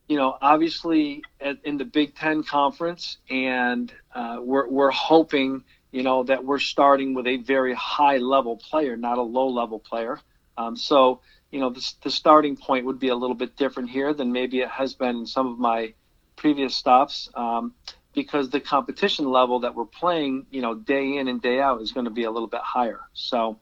you 0.08 0.16
know, 0.16 0.38
obviously 0.42 1.22
at, 1.42 1.58
in 1.66 1.78
the 1.78 1.86
Big 1.86 2.16
Ten 2.16 2.44
conference, 2.44 3.18
and 3.30 3.92
uh, 4.16 4.38
we're 4.42 4.68
we're 4.70 4.90
hoping, 4.90 5.64
you 5.92 6.02
know, 6.02 6.24
that 6.24 6.46
we're 6.46 6.60
starting 6.60 7.14
with 7.14 7.28
a 7.28 7.38
very 7.38 7.74
high 7.74 8.18
level 8.18 8.56
player, 8.56 8.96
not 8.96 9.18
a 9.18 9.22
low 9.22 9.50
level 9.50 9.80
player. 9.80 10.20
Um, 10.58 10.76
so, 10.76 11.20
you 11.52 11.60
know, 11.60 11.70
the, 11.70 11.94
the 12.04 12.10
starting 12.10 12.56
point 12.56 12.86
would 12.86 13.00
be 13.00 13.10
a 13.10 13.16
little 13.16 13.36
bit 13.36 13.58
different 13.58 13.90
here 13.90 14.14
than 14.14 14.32
maybe 14.32 14.62
it 14.62 14.70
has 14.70 14.94
been 14.94 15.18
in 15.18 15.26
some 15.26 15.48
of 15.48 15.60
my 15.60 15.94
previous 16.38 16.76
stops, 16.76 17.30
um, 17.36 17.74
because 18.14 18.50
the 18.50 18.60
competition 18.62 19.30
level 19.30 19.60
that 19.60 19.76
we're 19.76 19.86
playing, 19.86 20.46
you 20.50 20.62
know, 20.62 20.74
day 20.74 21.18
in 21.18 21.28
and 21.28 21.42
day 21.42 21.60
out 21.60 21.82
is 21.82 21.92
going 21.92 22.06
to 22.06 22.12
be 22.12 22.24
a 22.24 22.32
little 22.32 22.48
bit 22.48 22.62
higher. 22.62 23.02
So, 23.14 23.60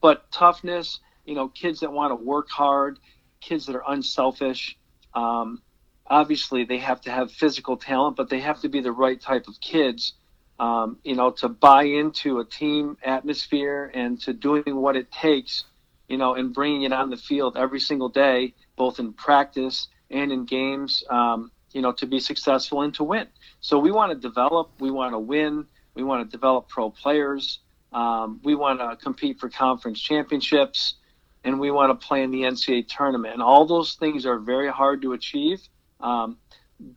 but 0.00 0.30
toughness, 0.32 1.00
you 1.26 1.34
know, 1.34 1.48
kids 1.48 1.80
that 1.80 1.92
want 1.92 2.10
to 2.10 2.24
work 2.24 2.48
hard, 2.48 2.98
kids 3.40 3.66
that 3.66 3.76
are 3.76 3.84
unselfish. 3.86 4.78
Um, 5.14 5.60
obviously 6.06 6.64
they 6.64 6.78
have 6.78 7.00
to 7.02 7.10
have 7.10 7.30
physical 7.30 7.76
talent, 7.76 8.16
but 8.16 8.28
they 8.28 8.40
have 8.40 8.60
to 8.60 8.68
be 8.68 8.80
the 8.80 8.92
right 8.92 9.20
type 9.20 9.48
of 9.48 9.60
kids, 9.60 10.14
um, 10.58 10.98
you 11.04 11.14
know, 11.14 11.30
to 11.30 11.48
buy 11.48 11.84
into 11.84 12.38
a 12.38 12.44
team 12.44 12.96
atmosphere 13.04 13.90
and 13.94 14.20
to 14.22 14.32
doing 14.32 14.76
what 14.76 14.96
it 14.96 15.10
takes, 15.10 15.64
you 16.08 16.16
know, 16.16 16.34
and 16.34 16.52
bringing 16.52 16.82
it 16.82 16.92
on 16.92 17.10
the 17.10 17.16
field 17.16 17.56
every 17.56 17.80
single 17.80 18.08
day, 18.08 18.54
both 18.76 18.98
in 18.98 19.12
practice 19.12 19.88
and 20.10 20.32
in 20.32 20.44
games, 20.44 21.02
um, 21.08 21.50
you 21.72 21.82
know, 21.82 21.92
to 21.92 22.06
be 22.06 22.20
successful 22.20 22.82
and 22.82 22.94
to 22.94 23.04
win. 23.04 23.26
So 23.60 23.78
we 23.78 23.90
want 23.90 24.12
to 24.12 24.18
develop, 24.18 24.70
we 24.80 24.90
want 24.90 25.14
to 25.14 25.18
win, 25.18 25.66
we 25.94 26.02
want 26.02 26.28
to 26.28 26.36
develop 26.36 26.68
pro 26.68 26.90
players, 26.90 27.60
um, 27.92 28.40
we 28.42 28.54
want 28.54 28.80
to 28.80 28.96
compete 28.96 29.38
for 29.38 29.48
conference 29.48 30.00
championships, 30.00 30.94
and 31.44 31.58
we 31.58 31.70
want 31.70 31.98
to 31.98 32.06
play 32.06 32.22
in 32.22 32.30
the 32.30 32.42
NCAA 32.42 32.88
tournament. 32.88 33.34
And 33.34 33.42
all 33.42 33.66
those 33.66 33.94
things 33.94 34.24
are 34.26 34.38
very 34.38 34.70
hard 34.70 35.02
to 35.02 35.12
achieve 35.12 35.68
um, 36.02 36.36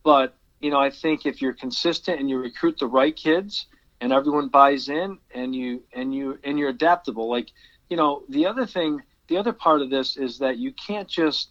but 0.03 0.36
you 0.60 0.72
know, 0.72 0.79
I 0.79 0.89
think 0.89 1.25
if 1.25 1.41
you're 1.41 1.53
consistent 1.53 2.20
and 2.20 2.29
you 2.29 2.39
recruit 2.39 2.79
the 2.79 2.88
right 2.88 3.15
kids 3.15 3.67
and 4.01 4.12
everyone 4.12 4.50
buys 4.50 4.89
in 4.89 5.20
and 5.34 5.55
you 5.55 5.84
and 5.94 6.13
you 6.13 6.39
and 6.44 6.58
you're 6.58 6.70
adaptable, 6.70 7.29
like 7.29 7.50
you 7.89 7.98
know, 7.98 8.24
the 8.29 8.46
other 8.46 8.65
thing, 8.65 9.01
the 9.27 9.38
other 9.38 9.53
part 9.53 9.82
of 9.82 9.89
this 9.89 10.17
is 10.17 10.39
that 10.39 10.58
you 10.58 10.74
can't 10.74 11.08
just 11.08 11.50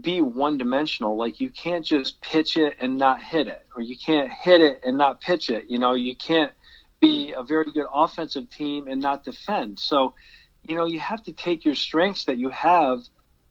be 0.00 0.20
one 0.20 0.58
dimensional. 0.58 1.16
Like 1.16 1.40
you 1.40 1.50
can't 1.50 1.84
just 1.84 2.20
pitch 2.20 2.56
it 2.56 2.76
and 2.80 2.98
not 2.98 3.22
hit 3.22 3.46
it, 3.46 3.66
or 3.74 3.82
you 3.82 3.96
can't 3.96 4.30
hit 4.30 4.60
it 4.60 4.80
and 4.84 4.98
not 4.98 5.20
pitch 5.20 5.50
it. 5.50 5.64
You 5.68 5.78
know, 5.78 5.94
you 5.94 6.14
can't 6.14 6.52
be 7.00 7.32
a 7.36 7.42
very 7.42 7.70
good 7.72 7.86
offensive 7.92 8.50
team 8.50 8.88
and 8.88 9.00
not 9.00 9.24
defend. 9.24 9.78
So, 9.78 10.14
you 10.62 10.76
know, 10.76 10.86
you 10.86 11.00
have 11.00 11.22
to 11.24 11.32
take 11.32 11.64
your 11.64 11.74
strengths 11.74 12.24
that 12.24 12.38
you 12.38 12.50
have 12.50 13.00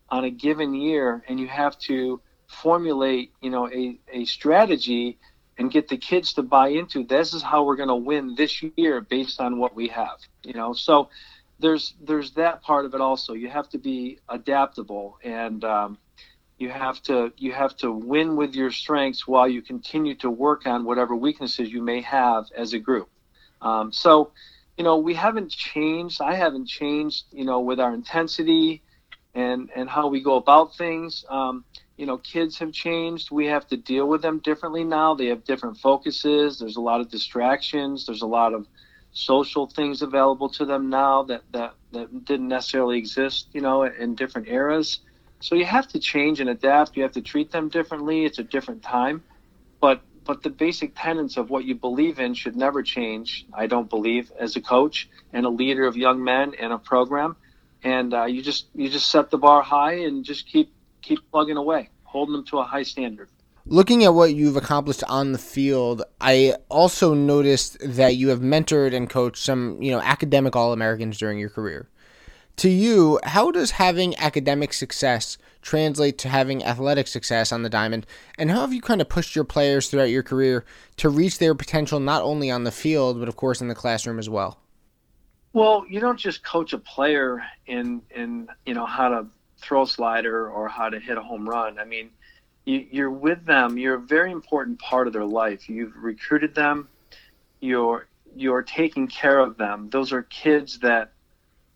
on 0.10 0.26
a 0.26 0.30
given 0.30 0.74
year 0.74 1.24
and 1.28 1.40
you 1.40 1.48
have 1.48 1.78
to 1.80 2.22
formulate, 2.48 3.32
you 3.42 3.50
know, 3.50 3.70
a, 3.70 4.00
a 4.12 4.26
strategy 4.26 5.18
and 5.58 5.72
get 5.72 5.88
the 5.88 5.98
kids 5.98 6.34
to 6.34 6.44
buy 6.44 6.70
into 6.70 7.04
this 7.04 7.34
is 7.34 7.42
how 7.42 7.64
we're 7.64 7.76
going 7.76 7.90
to 7.90 7.96
win 7.96 8.36
this 8.36 8.64
year 8.76 9.02
based 9.02 9.42
on 9.42 9.58
what 9.58 9.76
we 9.76 9.88
have, 9.88 10.18
you 10.44 10.54
know. 10.54 10.74
So 10.74 11.10
there's 11.60 11.96
there's 12.02 12.32
that 12.32 12.62
part 12.62 12.86
of 12.86 12.94
it 12.94 13.02
also. 13.02 13.34
You 13.34 13.50
have 13.50 13.68
to 13.70 13.78
be 13.78 14.20
adaptable 14.30 15.18
and 15.24 15.64
um, 15.64 15.98
you 16.58 16.70
have 16.70 17.02
to 17.04 17.32
you 17.38 17.54
have 17.54 17.76
to 17.78 17.92
win 17.92 18.36
with 18.36 18.56
your 18.56 18.72
strengths 18.72 19.28
while 19.28 19.48
you 19.48 19.62
continue 19.62 20.16
to 20.16 20.30
work 20.30 20.66
on 20.66 20.86
whatever 20.86 21.16
weaknesses 21.16 21.72
you 21.72 21.82
may 21.82 22.02
have 22.02 22.46
as 22.56 22.74
a 22.74 22.80
group. 22.80 23.10
Um, 23.62 23.92
so, 23.92 24.32
you 24.78 24.84
know, 24.84 24.98
we 24.98 25.14
haven't 25.14 25.52
changed. 25.52 26.22
I 26.22 26.36
haven't 26.36 26.68
changed, 26.68 27.26
you 27.32 27.46
know, 27.46 27.60
with 27.60 27.80
our 27.80 27.94
intensity 27.94 28.82
and 29.36 29.70
and 29.76 29.90
how 29.90 30.08
we 30.08 30.22
go 30.22 30.36
about 30.36 30.76
things. 30.76 31.26
Um, 31.30 31.64
you 31.98 32.06
know, 32.06 32.18
kids 32.18 32.58
have 32.60 32.72
changed. 32.72 33.32
We 33.32 33.48
have 33.48 33.68
to 33.68 33.78
deal 33.78 34.08
with 34.08 34.22
them 34.22 34.40
differently 34.40 34.84
now. 34.84 35.16
They 35.16 35.28
have 35.28 35.44
different 35.44 35.78
focuses. 35.78 36.60
There's 36.60 36.78
a 36.78 36.82
lot 36.82 37.02
of 37.02 37.10
distractions. 37.10 38.06
There's 38.06 38.22
a 38.22 38.28
lot 38.28 38.54
of 38.54 38.68
social 39.12 39.66
things 39.66 40.04
available 40.04 40.48
to 40.50 40.66
them 40.66 40.90
now 40.90 41.24
that, 41.24 41.42
that, 41.52 41.74
that 41.92 42.26
didn't 42.26 42.50
necessarily 42.50 43.00
exist, 43.00 43.48
you 43.52 43.62
know, 43.62 43.84
in 43.84 44.14
different 44.14 44.48
eras. 44.48 45.00
So 45.40 45.56
you 45.56 45.66
have 45.66 45.88
to 45.90 46.00
change 46.00 46.40
and 46.40 46.50
adapt. 46.50 46.98
You 46.98 47.04
have 47.04 47.12
to 47.14 47.22
treat 47.22 47.52
them 47.52 47.70
differently. 47.70 48.26
It's 48.26 48.40
a 48.40 48.44
different 48.44 48.82
time. 48.82 49.24
But 49.80 50.02
but 50.26 50.44
the 50.44 50.50
basic 50.50 50.92
tenets 50.96 51.38
of 51.38 51.50
what 51.50 51.64
you 51.64 51.76
believe 51.76 52.20
in 52.20 52.34
should 52.34 52.56
never 52.56 52.84
change. 52.84 53.46
I 53.54 53.66
don't 53.66 53.90
believe 53.90 54.32
as 54.38 54.56
a 54.58 54.62
coach 54.62 55.10
and 55.32 55.46
a 55.46 55.50
leader 55.50 55.88
of 55.88 55.96
young 55.96 56.24
men 56.24 56.54
and 56.60 56.74
a 56.74 56.78
program. 56.78 57.38
And 57.84 58.14
uh, 58.14 58.26
you 58.26 58.42
just 58.42 58.68
you 58.76 58.90
just 58.90 59.10
set 59.10 59.30
the 59.30 59.38
bar 59.38 59.62
high 59.62 60.00
and 60.00 60.26
just 60.26 60.48
keep 60.48 60.74
keep 61.02 61.20
plugging 61.32 61.58
away, 61.58 61.90
holding 62.04 62.34
them 62.34 62.46
to 62.46 62.60
a 62.60 62.64
high 62.64 62.84
standard. 62.84 63.30
Looking 63.70 64.06
at 64.06 64.14
what 64.14 64.34
you've 64.34 64.56
accomplished 64.56 65.04
on 65.10 65.34
the 65.34 65.38
field, 65.38 66.02
I 66.22 66.56
also 66.70 67.14
noticed 67.14 67.78
that 67.82 68.16
you 68.16 68.30
have 68.30 68.40
mentored 68.40 68.94
and 68.94 69.10
coached 69.10 69.44
some, 69.44 69.82
you 69.82 69.92
know, 69.92 70.00
academic 70.00 70.56
All 70.56 70.72
Americans 70.72 71.18
during 71.18 71.38
your 71.38 71.50
career. 71.50 71.90
To 72.58 72.70
you, 72.70 73.20
how 73.24 73.52
does 73.52 73.72
having 73.72 74.18
academic 74.18 74.74
success 74.74 75.38
translate 75.62 76.18
to 76.18 76.30
having 76.30 76.64
athletic 76.64 77.08
success 77.08 77.52
on 77.52 77.62
the 77.62 77.70
diamond? 77.70 78.08
And 78.36 78.50
how 78.50 78.62
have 78.62 78.74
you 78.74 78.82
kind 78.82 79.00
of 79.00 79.08
pushed 79.08 79.36
your 79.36 79.46
players 79.46 79.90
throughout 79.90 80.10
your 80.10 80.24
career 80.24 80.66
to 80.98 81.10
reach 81.10 81.38
their 81.38 81.54
potential 81.54 82.00
not 82.00 82.24
only 82.24 82.50
on 82.50 82.64
the 82.64 82.72
field, 82.72 83.20
but 83.20 83.30
of 83.30 83.36
course 83.36 83.62
in 83.62 83.68
the 83.68 83.76
classroom 83.76 84.18
as 84.18 84.28
well? 84.28 84.60
Well, 85.54 85.86
you 85.88 86.00
don't 86.00 86.18
just 86.18 86.44
coach 86.44 86.74
a 86.74 86.80
player 86.80 87.44
in 87.68 88.02
in 88.10 88.48
you 88.66 88.74
know 88.74 88.88
how 88.88 89.10
to 89.10 89.28
throw 89.60 89.84
a 89.84 89.88
slider 89.88 90.50
or 90.50 90.68
how 90.68 90.90
to 90.90 91.00
hit 91.00 91.18
a 91.18 91.22
home 91.22 91.48
run. 91.48 91.78
I 91.78 91.86
mean, 91.86 92.10
you, 92.66 93.06
are 93.06 93.12
with 93.12 93.46
them. 93.46 93.78
You're 93.78 93.96
a 93.96 94.00
very 94.00 94.32
important 94.32 94.80
part 94.80 95.06
of 95.06 95.14
their 95.14 95.26
life. 95.26 95.70
You've 95.70 95.96
recruited 95.96 96.56
them. 96.56 96.90
You're 97.60 98.08
you're 98.36 98.64
taking 98.64 99.08
care 99.08 99.40
of 99.40 99.58
them. 99.58 99.90
Those 99.92 100.12
are 100.12 100.24
kids 100.24 100.80
that 100.80 101.12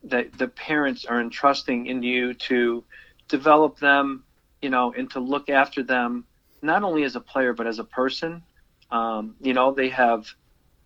that 0.03 0.37
the 0.37 0.47
parents 0.47 1.05
are 1.05 1.21
entrusting 1.21 1.85
in 1.87 2.03
you 2.03 2.33
to 2.33 2.83
develop 3.27 3.79
them, 3.79 4.23
you 4.61 4.69
know, 4.69 4.93
and 4.97 5.09
to 5.11 5.19
look 5.19 5.49
after 5.49 5.83
them 5.83 6.25
not 6.61 6.83
only 6.83 7.03
as 7.03 7.15
a 7.15 7.19
player 7.19 7.53
but 7.53 7.67
as 7.67 7.79
a 7.79 7.83
person. 7.83 8.43
Um, 8.91 9.35
you 9.41 9.53
know, 9.53 9.73
they 9.73 9.89
have 9.89 10.27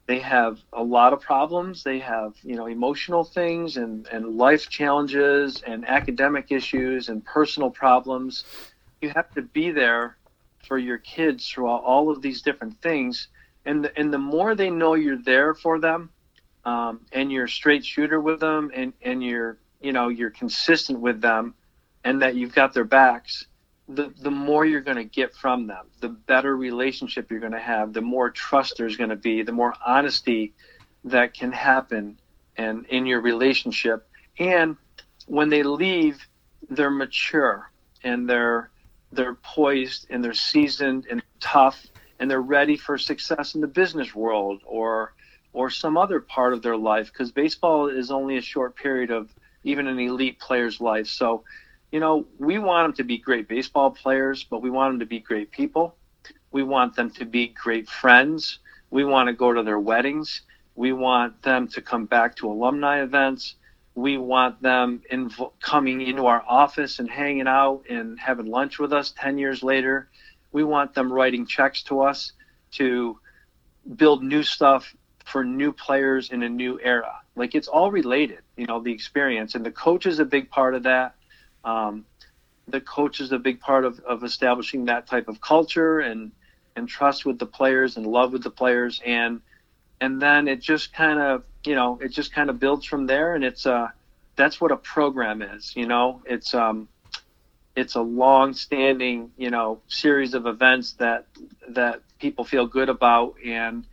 they 0.07 0.19
have 0.19 0.59
a 0.71 0.83
lot 0.83 1.13
of 1.13 1.21
problems. 1.21 1.83
They 1.83 1.99
have 1.99 2.33
you 2.43 2.55
know 2.55 2.67
emotional 2.67 3.23
things 3.23 3.77
and 3.77 4.07
and 4.07 4.37
life 4.37 4.69
challenges 4.69 5.63
and 5.65 5.87
academic 5.87 6.51
issues 6.51 7.09
and 7.09 7.25
personal 7.25 7.69
problems. 7.69 8.43
You 9.01 9.09
have 9.15 9.31
to 9.33 9.41
be 9.41 9.71
there 9.71 10.17
for 10.67 10.77
your 10.77 10.97
kids 10.97 11.47
throughout 11.47 11.83
all 11.83 12.09
of 12.09 12.21
these 12.21 12.41
different 12.41 12.81
things. 12.81 13.27
And 13.65 13.83
the, 13.83 13.99
and 13.99 14.13
the 14.13 14.19
more 14.19 14.55
they 14.55 14.69
know 14.69 14.93
you're 14.93 15.21
there 15.21 15.53
for 15.53 15.79
them, 15.79 16.11
um, 16.65 17.01
and 17.11 17.31
you're 17.31 17.45
a 17.45 17.49
straight 17.49 17.85
shooter 17.85 18.19
with 18.19 18.39
them, 18.39 18.71
and, 18.73 18.93
and 19.01 19.23
you're 19.23 19.57
you 19.81 19.93
know 19.93 20.09
you're 20.09 20.31
consistent 20.31 20.99
with 20.99 21.21
them, 21.21 21.53
and 22.03 22.21
that 22.21 22.35
you've 22.35 22.55
got 22.55 22.73
their 22.73 22.83
backs, 22.83 23.45
the 23.87 24.13
the 24.21 24.31
more 24.31 24.65
you're 24.65 24.81
going 24.81 24.97
to 24.97 25.03
get 25.03 25.33
from 25.35 25.67
them, 25.67 25.85
the 26.01 26.09
better 26.09 26.55
relationship 26.55 27.29
you're 27.29 27.39
going 27.39 27.51
to 27.51 27.59
have, 27.59 27.93
the 27.93 28.01
more 28.01 28.29
trust 28.29 28.75
there's 28.77 28.97
going 28.97 29.11
to 29.11 29.15
be, 29.15 29.43
the 29.43 29.51
more 29.51 29.73
honesty 29.85 30.53
that 31.03 31.33
can 31.33 31.51
happen, 31.51 32.19
and 32.57 32.85
in 32.87 33.05
your 33.05 33.21
relationship, 33.21 34.07
and 34.39 34.75
when 35.27 35.49
they 35.49 35.63
leave, 35.63 36.27
they're 36.69 36.89
mature 36.91 37.71
and 38.03 38.29
they're 38.29 38.69
they're 39.11 39.35
poised 39.35 40.07
and 40.09 40.23
they're 40.23 40.33
seasoned 40.33 41.07
and 41.09 41.21
tough 41.39 41.85
and 42.19 42.29
they're 42.29 42.41
ready 42.41 42.77
for 42.77 42.97
success 42.97 43.55
in 43.55 43.61
the 43.61 43.67
business 43.67 44.15
world 44.15 44.61
or 44.65 45.13
or 45.55 45.69
some 45.69 45.97
other 45.97 46.19
part 46.19 46.53
of 46.53 46.61
their 46.61 46.77
life 46.77 47.11
because 47.11 47.31
baseball 47.31 47.87
is 47.87 48.11
only 48.11 48.37
a 48.37 48.41
short 48.41 48.75
period 48.75 49.11
of 49.11 49.33
even 49.63 49.87
an 49.87 49.99
elite 49.99 50.39
player's 50.39 50.79
life. 50.79 51.07
So, 51.07 51.43
you 51.91 51.99
know, 51.99 52.25
we 52.37 52.59
want 52.59 52.87
them 52.87 52.97
to 52.97 53.03
be 53.03 53.17
great 53.17 53.47
baseball 53.47 53.91
players, 53.91 54.43
but 54.43 54.61
we 54.61 54.69
want 54.69 54.93
them 54.93 54.99
to 54.99 55.05
be 55.05 55.19
great 55.19 55.51
people. 55.51 55.95
We 56.51 56.63
want 56.63 56.95
them 56.95 57.09
to 57.11 57.25
be 57.25 57.47
great 57.47 57.89
friends. 57.89 58.59
We 58.91 59.05
want 59.05 59.27
to 59.27 59.33
go 59.33 59.53
to 59.53 59.63
their 59.63 59.79
weddings. 59.79 60.41
We 60.75 60.93
want 60.93 61.41
them 61.41 61.67
to 61.69 61.81
come 61.81 62.05
back 62.05 62.35
to 62.37 62.49
alumni 62.49 63.01
events 63.01 63.55
we 63.95 64.17
want 64.17 64.61
them 64.61 65.01
in, 65.09 65.31
coming 65.61 66.01
into 66.01 66.25
our 66.25 66.43
office 66.45 66.99
and 66.99 67.09
hanging 67.09 67.47
out 67.47 67.83
and 67.89 68.19
having 68.19 68.45
lunch 68.45 68.77
with 68.77 68.91
us 68.91 69.13
10 69.17 69.37
years 69.37 69.63
later. 69.63 70.09
We 70.51 70.65
want 70.65 70.93
them 70.93 71.11
writing 71.11 71.47
checks 71.47 71.81
to 71.83 72.01
us 72.01 72.33
to 72.73 73.17
build 73.95 74.21
new 74.21 74.43
stuff 74.43 74.93
for 75.25 75.43
new 75.43 75.71
players 75.71 76.31
in 76.31 76.43
a 76.43 76.49
new 76.49 76.79
era. 76.81 77.19
Like 77.35 77.55
it's 77.55 77.67
all 77.67 77.91
related, 77.91 78.39
you 78.55 78.65
know, 78.65 78.79
the 78.79 78.91
experience. 78.91 79.55
And 79.55 79.65
the 79.65 79.71
coach 79.71 80.05
is 80.05 80.19
a 80.19 80.25
big 80.25 80.49
part 80.49 80.75
of 80.75 80.83
that. 80.83 81.15
Um, 81.63 82.05
the 82.67 82.81
coach 82.81 83.19
is 83.19 83.31
a 83.31 83.39
big 83.39 83.59
part 83.59 83.85
of, 83.85 83.99
of 83.99 84.23
establishing 84.23 84.85
that 84.85 85.07
type 85.07 85.27
of 85.27 85.41
culture 85.41 85.99
and, 85.99 86.31
and 86.75 86.87
trust 86.87 87.25
with 87.25 87.39
the 87.39 87.45
players 87.45 87.97
and 87.97 88.07
love 88.07 88.33
with 88.33 88.43
the 88.43 88.49
players. 88.49 89.01
And, 89.05 89.41
and 89.99 90.21
then 90.21 90.47
it 90.47 90.61
just 90.61 90.93
kind 90.93 91.19
of 91.19 91.43
you 91.65 91.75
know 91.75 91.99
it 92.01 92.09
just 92.09 92.33
kind 92.33 92.49
of 92.49 92.59
builds 92.59 92.85
from 92.85 93.05
there 93.05 93.35
and 93.35 93.43
it's 93.43 93.65
uh 93.65 93.87
that's 94.35 94.59
what 94.59 94.71
a 94.71 94.77
program 94.77 95.41
is 95.41 95.75
you 95.75 95.87
know 95.87 96.21
it's 96.25 96.53
um 96.53 96.87
it's 97.75 97.95
a 97.95 98.01
long 98.01 98.53
standing 98.53 99.31
you 99.37 99.49
know 99.49 99.79
series 99.87 100.33
of 100.33 100.45
events 100.45 100.93
that 100.93 101.25
that 101.69 102.01
people 102.19 102.45
feel 102.45 102.65
good 102.65 102.89
about 102.89 103.35
and 103.43 103.85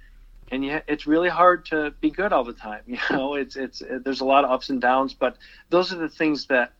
and 0.53 0.65
yeah, 0.65 0.81
it's 0.87 1.07
really 1.07 1.29
hard 1.29 1.65
to 1.67 1.93
be 2.01 2.11
good 2.11 2.33
all 2.33 2.45
the 2.45 2.53
time 2.53 2.83
you 2.87 2.99
know 3.11 3.35
it's 3.35 3.57
it's 3.57 3.81
it, 3.81 4.05
there's 4.05 4.21
a 4.21 4.25
lot 4.25 4.45
of 4.45 4.51
ups 4.51 4.71
and 4.71 4.81
downs 4.81 5.15
but 5.15 5.37
those 5.71 5.93
are 5.93 5.99
the 5.99 6.09
things 6.09 6.47
that 6.47 6.73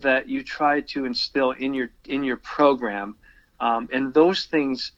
that 0.00 0.28
you 0.28 0.44
try 0.44 0.80
to 0.82 1.04
instill 1.04 1.50
in 1.52 1.74
your 1.74 1.90
in 2.06 2.22
your 2.22 2.36
program 2.36 3.16
um, 3.60 3.88
and 3.92 4.14
those 4.14 4.44
things 4.44 4.92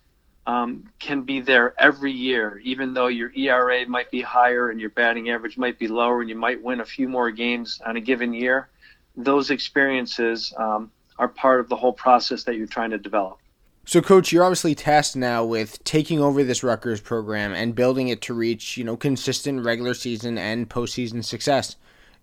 um, 0.46 0.90
can 0.98 1.22
be 1.22 1.40
there 1.40 1.74
every 1.78 2.12
year, 2.12 2.60
even 2.64 2.94
though 2.94 3.06
your 3.06 3.32
ERA 3.34 3.86
might 3.86 4.10
be 4.10 4.20
higher 4.20 4.70
and 4.70 4.80
your 4.80 4.90
batting 4.90 5.30
average 5.30 5.56
might 5.56 5.78
be 5.78 5.88
lower, 5.88 6.20
and 6.20 6.28
you 6.28 6.36
might 6.36 6.62
win 6.62 6.80
a 6.80 6.84
few 6.84 7.08
more 7.08 7.30
games 7.30 7.80
on 7.86 7.96
a 7.96 8.00
given 8.00 8.32
year. 8.32 8.68
Those 9.16 9.50
experiences 9.50 10.52
um, 10.56 10.90
are 11.18 11.28
part 11.28 11.60
of 11.60 11.68
the 11.68 11.76
whole 11.76 11.92
process 11.92 12.44
that 12.44 12.56
you're 12.56 12.66
trying 12.66 12.90
to 12.90 12.98
develop. 12.98 13.38
So, 13.86 14.00
coach, 14.00 14.30
you're 14.30 14.44
obviously 14.44 14.74
tasked 14.74 15.16
now 15.16 15.44
with 15.44 15.82
taking 15.84 16.20
over 16.20 16.44
this 16.44 16.62
Rutgers 16.62 17.00
program 17.00 17.52
and 17.52 17.74
building 17.74 18.08
it 18.08 18.20
to 18.22 18.34
reach, 18.34 18.76
you 18.76 18.84
know, 18.84 18.96
consistent 18.96 19.64
regular 19.64 19.94
season 19.94 20.38
and 20.38 20.68
postseason 20.68 21.24
success. 21.24 21.76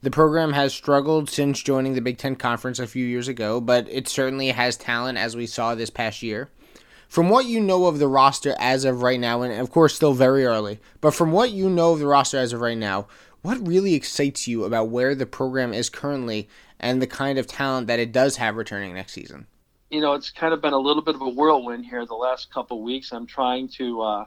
The 0.04 0.12
program 0.12 0.54
has 0.54 0.74
struggled 0.74 1.30
since 1.30 1.62
joining 1.62 1.94
the 1.94 2.02
Big 2.02 2.20
Ten 2.20 2.36
Conference 2.36 2.78
a 2.78 2.86
few 2.86 3.04
years 3.04 3.28
ago, 3.28 3.60
but 3.60 3.88
it 3.90 4.08
certainly 4.08 4.50
has 4.50 4.78
talent, 4.78 5.18
as 5.18 5.36
we 5.36 5.48
saw 5.48 5.74
this 5.74 5.90
past 5.90 6.22
year. 6.22 6.50
From 7.10 7.30
what 7.30 7.46
you 7.48 7.60
know 7.60 7.88
of 7.88 8.00
the 8.00 8.08
roster 8.08 8.56
as 8.60 8.86
of 8.86 9.02
right 9.02 9.20
now, 9.20 9.42
and 9.42 9.60
of 9.60 9.72
course 9.72 9.96
still 9.96 10.14
very 10.14 10.46
early, 10.46 10.80
but 11.02 11.16
from 11.16 11.32
what 11.32 11.52
you 11.52 11.70
know 11.70 11.94
of 11.94 12.00
the 12.00 12.08
roster 12.08 12.38
as 12.38 12.54
of 12.54 12.62
right 12.62 12.78
now, 12.78 13.08
what 13.42 13.66
really 13.68 13.96
excites 13.96 14.48
you 14.48 14.64
about 14.64 14.90
where 14.90 15.16
the 15.16 15.26
program 15.26 15.74
is 15.74 15.90
currently 15.90 16.48
and 16.80 17.02
the 17.02 17.08
kind 17.08 17.40
of 17.40 17.48
talent 17.48 17.88
that 17.88 18.00
it 18.00 18.12
does 18.12 18.38
have 18.38 18.56
returning 18.56 18.94
next 18.94 19.14
season? 19.14 19.48
You 19.90 20.02
know, 20.02 20.14
it's 20.14 20.32
kind 20.32 20.54
of 20.54 20.62
been 20.62 20.74
a 20.74 20.78
little 20.80 21.02
bit 21.02 21.16
of 21.16 21.22
a 21.22 21.30
whirlwind 21.30 21.86
here 21.86 22.06
the 22.06 22.14
last 22.16 22.52
couple 22.52 22.82
weeks. 22.82 23.12
I'm 23.12 23.26
trying 23.26 23.70
to 23.78 24.02
uh, 24.02 24.26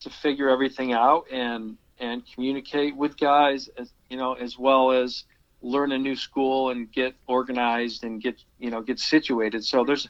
to 0.00 0.10
figure 0.10 0.48
everything 0.48 0.92
out 0.92 1.26
and 1.30 1.76
and 1.98 2.22
communicate 2.34 2.94
with 2.94 3.16
guys, 3.18 3.68
as, 3.78 3.90
you 4.10 4.16
know, 4.16 4.34
as 4.34 4.58
well 4.58 4.92
as 4.92 5.24
learn 5.62 5.92
a 5.92 5.98
new 5.98 6.14
school 6.14 6.70
and 6.70 6.92
get 6.92 7.14
organized 7.26 8.04
and 8.04 8.22
get 8.22 8.42
you 8.58 8.70
know 8.70 8.80
get 8.80 9.00
situated. 9.00 9.64
So 9.64 9.84
there's 9.84 10.08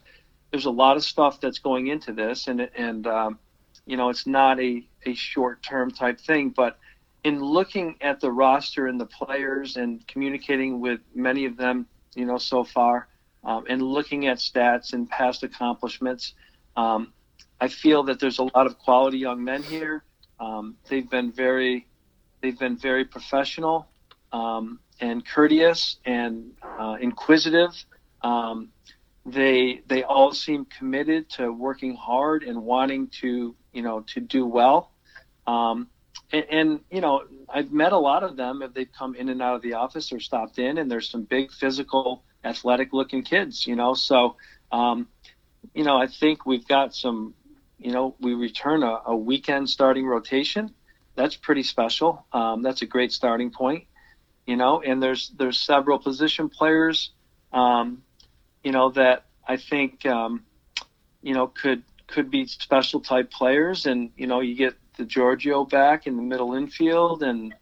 there's 0.51 0.67
a 0.67 0.71
lot 0.71 0.97
of 0.97 1.05
stuff 1.05 1.41
that's 1.41 1.59
going 1.59 1.87
into 1.87 2.13
this, 2.13 2.49
and 2.49 2.69
and 2.77 3.07
um, 3.07 3.39
you 3.87 3.97
know 3.97 4.11
it's 4.11 4.27
not 4.27 4.61
a 4.61 4.87
a 5.07 5.15
short 5.15 5.63
term 5.63 5.91
type 5.91 6.21
thing, 6.21 6.51
but 6.51 6.79
in 7.25 7.41
looking 7.41 7.97
at 8.03 8.21
the 8.21 8.31
roster 8.31 8.87
and 8.87 9.01
the 9.01 9.07
players 9.07 9.77
and 9.77 10.07
communicating 10.07 10.81
with 10.81 11.01
many 11.13 11.45
of 11.45 11.57
them, 11.57 11.85
you 12.15 12.25
know, 12.25 12.39
so 12.39 12.63
far, 12.63 13.09
um, 13.47 13.65
and 13.69 13.81
looking 13.81 14.27
at 14.27 14.39
stats 14.39 14.93
and 14.93 15.09
past 15.09 15.43
accomplishments, 15.43 16.35
um, 16.77 17.13
I 17.61 17.69
feel 17.69 18.03
that 18.05 18.21
there's 18.21 18.39
a 18.39 18.43
lot 18.43 18.67
of 18.67 18.79
quality 18.79 19.19
young 19.19 19.43
men 19.43 19.63
here. 19.63 20.05
Um, 20.39 20.77
they've 20.89 21.09
been 21.09 21.33
very, 21.33 21.87
they've 22.43 22.59
been 22.59 22.77
very 22.77 23.07
professional 23.07 23.89
um, 24.33 24.81
and 25.01 25.27
courteous 25.27 25.97
and 26.05 26.51
uh, 26.63 26.97
inquisitive. 27.01 27.73
Um, 28.23 28.71
they 29.27 29.83
they 29.89 30.05
all 30.05 30.33
seem 30.33 30.65
committed 30.67 31.29
to 31.29 31.53
working 31.53 31.95
hard 31.97 32.45
and 32.45 32.63
wanting 32.63 33.09
to 33.09 33.55
you 33.73 33.83
know 33.83 34.01
to 34.01 34.21
do 34.21 34.47
well 34.47 34.93
um, 35.49 35.89
and, 36.33 36.45
and, 36.51 36.81
you 36.93 37.01
know 37.01 37.25
i've 37.49 37.73
met 37.73 37.93
a 37.93 37.99
lot 37.99 38.23
of 38.23 38.37
them 38.37 38.63
if 38.63 38.73
they've 38.73 38.93
come 38.97 39.17
in 39.17 39.29
and 39.29 39.43
out 39.43 39.57
of 39.57 39.63
the 39.63 39.75
office 39.75 40.13
or 40.13 40.21
stopped 40.21 40.61
in 40.61 40.79
and 40.79 40.89
there's 40.89 41.11
some 41.11 41.25
big 41.25 41.51
physical 41.51 42.23
athletic 42.47 42.93
looking 42.93 43.23
kids 43.23 43.67
you 43.67 43.77
know? 43.77 43.95
So 43.95 44.37
um, 44.73 45.09
you 45.75 45.85
know 45.85 45.97
i 45.97 46.07
think 46.07 46.47
we've 46.47 46.67
got 46.67 46.95
some 46.95 47.35
you 47.79 47.93
know 47.93 48.15
we 48.21 48.35
return 48.35 48.83
a, 48.83 49.01
a 49.07 49.17
weekend 49.17 49.69
starting 49.69 50.07
rotation. 50.07 50.73
That's 51.15 51.35
pretty 51.35 51.63
special. 51.63 52.27
Um, 52.31 52.63
that's 52.63 52.83
a 52.83 52.87
great 52.87 53.13
starting 53.13 53.51
point 53.51 53.85
you 54.47 54.57
know? 54.57 54.81
And 54.81 55.03
there's 55.03 55.31
there's 55.37 55.59
several 55.59 55.99
position 55.99 56.49
players 56.49 57.11
um, 57.53 58.03
you 58.63 58.73
know, 58.73 58.91
that 58.91 59.25
I 59.47 59.57
think, 59.57 60.05
um, 60.07 60.45
you 61.23 61.35
know, 61.35 61.47
could 61.47 61.83
could 62.07 62.31
be 62.31 62.47
special 62.47 63.01
type 63.01 63.31
players. 63.31 63.87
And 63.87 64.11
you 64.17 64.27
know, 64.27 64.41
you 64.41 64.55
get 64.55 64.75
the 64.97 65.05
Giorgio 65.05 65.65
back 65.65 66.07
in 66.07 66.17
the 66.17 66.23
middle 66.23 66.55
infield, 66.55 67.23
and 67.23 67.55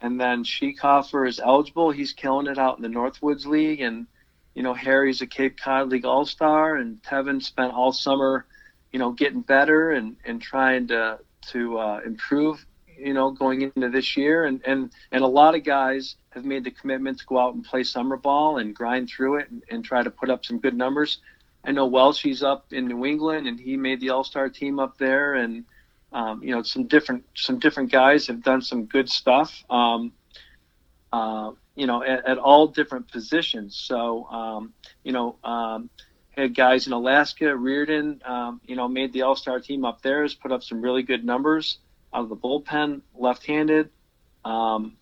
and 0.00 0.20
then 0.20 0.44
Schieckhofer 0.44 1.28
is 1.28 1.40
eligible. 1.40 1.90
He's 1.90 2.12
killing 2.12 2.46
it 2.46 2.58
out 2.58 2.76
in 2.76 2.82
the 2.82 2.88
Northwoods 2.88 3.46
League, 3.46 3.80
and 3.80 4.06
you 4.54 4.62
know, 4.62 4.74
Harry's 4.74 5.20
a 5.20 5.26
Cape 5.26 5.58
Cod 5.58 5.88
League 5.88 6.04
All 6.04 6.24
Star, 6.24 6.76
and 6.76 7.02
Tevin 7.02 7.42
spent 7.42 7.72
all 7.72 7.92
summer, 7.92 8.46
you 8.92 8.98
know, 8.98 9.12
getting 9.12 9.40
better 9.40 9.90
and 9.92 10.16
and 10.24 10.40
trying 10.40 10.88
to 10.88 11.18
to 11.52 11.78
uh, 11.78 12.00
improve 12.06 12.64
you 12.98 13.14
know, 13.14 13.30
going 13.30 13.62
into 13.62 13.88
this 13.88 14.16
year. 14.16 14.44
And, 14.44 14.60
and, 14.66 14.90
and 15.12 15.22
a 15.22 15.26
lot 15.26 15.54
of 15.54 15.64
guys 15.64 16.16
have 16.30 16.44
made 16.44 16.64
the 16.64 16.70
commitment 16.70 17.18
to 17.18 17.26
go 17.26 17.38
out 17.38 17.54
and 17.54 17.64
play 17.64 17.82
summer 17.84 18.16
ball 18.16 18.58
and 18.58 18.74
grind 18.74 19.08
through 19.08 19.36
it 19.36 19.50
and, 19.50 19.62
and 19.70 19.84
try 19.84 20.02
to 20.02 20.10
put 20.10 20.30
up 20.30 20.44
some 20.44 20.58
good 20.58 20.76
numbers. 20.76 21.18
I 21.64 21.72
know 21.72 21.86
Welsh, 21.86 22.22
he's 22.22 22.42
up 22.42 22.72
in 22.72 22.86
New 22.86 23.04
England 23.04 23.46
and 23.46 23.58
he 23.58 23.76
made 23.76 24.00
the 24.00 24.10
All 24.10 24.24
Star 24.24 24.48
team 24.48 24.78
up 24.78 24.98
there. 24.98 25.34
And, 25.34 25.64
um, 26.12 26.42
you 26.42 26.54
know, 26.54 26.62
some 26.62 26.86
different, 26.86 27.24
some 27.34 27.58
different 27.58 27.90
guys 27.90 28.26
have 28.26 28.42
done 28.42 28.62
some 28.62 28.84
good 28.84 29.08
stuff, 29.08 29.64
um, 29.70 30.12
uh, 31.14 31.52
you 31.76 31.86
know, 31.86 32.02
at, 32.02 32.26
at, 32.26 32.38
all 32.38 32.66
different 32.66 33.08
positions. 33.08 33.76
So, 33.76 34.24
um, 34.24 34.74
you 35.04 35.12
know, 35.12 35.36
um, 35.44 35.88
had 36.30 36.56
guys 36.56 36.88
in 36.88 36.92
Alaska, 36.92 37.56
Reardon, 37.56 38.20
um, 38.24 38.60
you 38.66 38.74
know, 38.74 38.88
made 38.88 39.12
the 39.12 39.22
All 39.22 39.36
Star 39.36 39.60
team 39.60 39.84
up 39.84 40.02
there, 40.02 40.22
has 40.22 40.34
put 40.34 40.50
up 40.50 40.64
some 40.64 40.82
really 40.82 41.04
good 41.04 41.24
numbers 41.24 41.78
out 42.12 42.24
of 42.24 42.28
the 42.30 42.36
bullpen, 42.36 43.02
left-handed. 43.14 43.90
Um, 44.44 44.96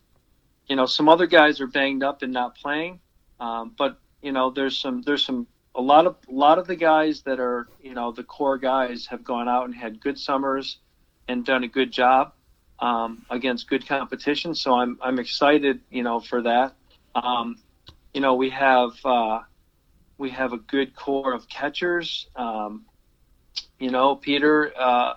you 0.67 0.75
know, 0.75 0.85
some 0.85 1.09
other 1.09 1.25
guys 1.25 1.59
are 1.61 1.67
banged 1.67 2.03
up 2.03 2.21
and 2.21 2.31
not 2.31 2.55
playing, 2.57 2.99
um, 3.39 3.73
but 3.75 3.97
you 4.21 4.31
know, 4.31 4.51
there's 4.51 4.77
some 4.77 5.01
there's 5.01 5.25
some 5.25 5.47
a 5.73 5.81
lot 5.81 6.05
of 6.05 6.17
a 6.29 6.31
lot 6.31 6.59
of 6.59 6.67
the 6.67 6.75
guys 6.75 7.23
that 7.23 7.39
are 7.39 7.67
you 7.81 7.95
know 7.95 8.11
the 8.11 8.23
core 8.23 8.59
guys 8.59 9.07
have 9.07 9.23
gone 9.23 9.49
out 9.49 9.65
and 9.65 9.73
had 9.73 9.99
good 9.99 10.19
summers 10.19 10.77
and 11.27 11.43
done 11.43 11.63
a 11.63 11.67
good 11.67 11.91
job 11.91 12.33
um, 12.83 13.25
against 13.29 13.69
good 13.69 13.87
competition. 13.87 14.53
So 14.53 14.73
I'm 14.75 14.99
I'm 15.01 15.17
excited, 15.17 15.79
you 15.89 16.03
know, 16.03 16.19
for 16.19 16.41
that. 16.41 16.73
Um, 17.15 17.57
you 18.13 18.19
know, 18.19 18.35
we 18.35 18.49
have 18.49 18.91
uh, 19.05 19.39
we 20.17 20.29
have 20.31 20.51
a 20.51 20.57
good 20.57 20.93
core 20.93 21.33
of 21.33 21.47
catchers. 21.47 22.27
Um, 22.35 22.85
you 23.79 23.89
know, 23.89 24.17
Peter 24.17 24.73
uh, 24.77 25.13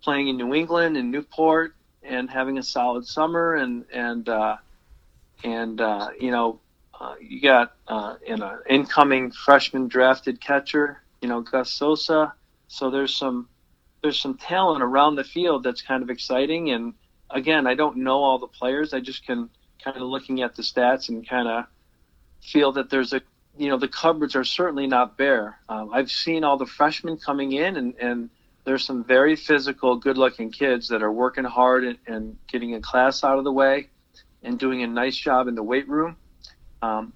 playing 0.00 0.28
in 0.28 0.36
New 0.36 0.54
England 0.54 0.96
and 0.96 1.10
Newport 1.10 1.74
and 2.04 2.30
having 2.30 2.56
a 2.58 2.62
solid 2.62 3.04
summer, 3.04 3.56
and 3.56 3.84
and 3.92 4.28
uh, 4.28 4.56
and 5.42 5.80
uh, 5.80 6.10
you 6.20 6.30
know, 6.30 6.60
uh, 7.00 7.14
you 7.20 7.40
got 7.40 7.74
uh, 7.88 8.14
in 8.24 8.42
an 8.42 8.60
incoming 8.70 9.32
freshman 9.32 9.88
drafted 9.88 10.40
catcher, 10.40 11.02
you 11.20 11.28
know, 11.28 11.40
Gus 11.40 11.72
Sosa. 11.72 12.32
So 12.68 12.90
there's 12.90 13.16
some 13.16 13.48
there's 14.02 14.20
some 14.20 14.38
talent 14.38 14.84
around 14.84 15.16
the 15.16 15.24
field 15.24 15.64
that's 15.64 15.82
kind 15.82 16.04
of 16.04 16.10
exciting. 16.10 16.70
And 16.70 16.94
again, 17.30 17.66
I 17.66 17.74
don't 17.74 17.98
know 17.98 18.22
all 18.22 18.38
the 18.38 18.46
players. 18.46 18.92
I 18.94 19.00
just 19.00 19.26
can 19.26 19.50
kind 19.82 19.96
of 19.96 20.02
looking 20.02 20.42
at 20.42 20.56
the 20.56 20.62
stats 20.62 21.08
and 21.08 21.28
kind 21.28 21.48
of 21.48 21.64
feel 22.42 22.72
that 22.72 22.90
there's 22.90 23.12
a 23.12 23.20
you 23.56 23.68
know 23.68 23.76
the 23.76 23.88
cupboards 23.88 24.36
are 24.36 24.44
certainly 24.44 24.86
not 24.86 25.16
bare. 25.16 25.58
Um, 25.68 25.90
I've 25.92 26.10
seen 26.10 26.44
all 26.44 26.56
the 26.56 26.66
freshmen 26.66 27.16
coming 27.16 27.52
in, 27.52 27.76
and, 27.76 27.94
and 28.00 28.30
there's 28.64 28.84
some 28.84 29.02
very 29.02 29.34
physical, 29.34 29.96
good-looking 29.96 30.52
kids 30.52 30.88
that 30.88 31.02
are 31.02 31.12
working 31.12 31.44
hard 31.44 31.84
and, 31.84 31.98
and 32.06 32.36
getting 32.46 32.74
a 32.74 32.80
class 32.80 33.24
out 33.24 33.38
of 33.38 33.44
the 33.44 33.52
way, 33.52 33.88
and 34.42 34.58
doing 34.58 34.82
a 34.82 34.86
nice 34.86 35.16
job 35.16 35.48
in 35.48 35.54
the 35.54 35.62
weight 35.62 35.88
room. 35.88 36.16
Um, 36.82 37.12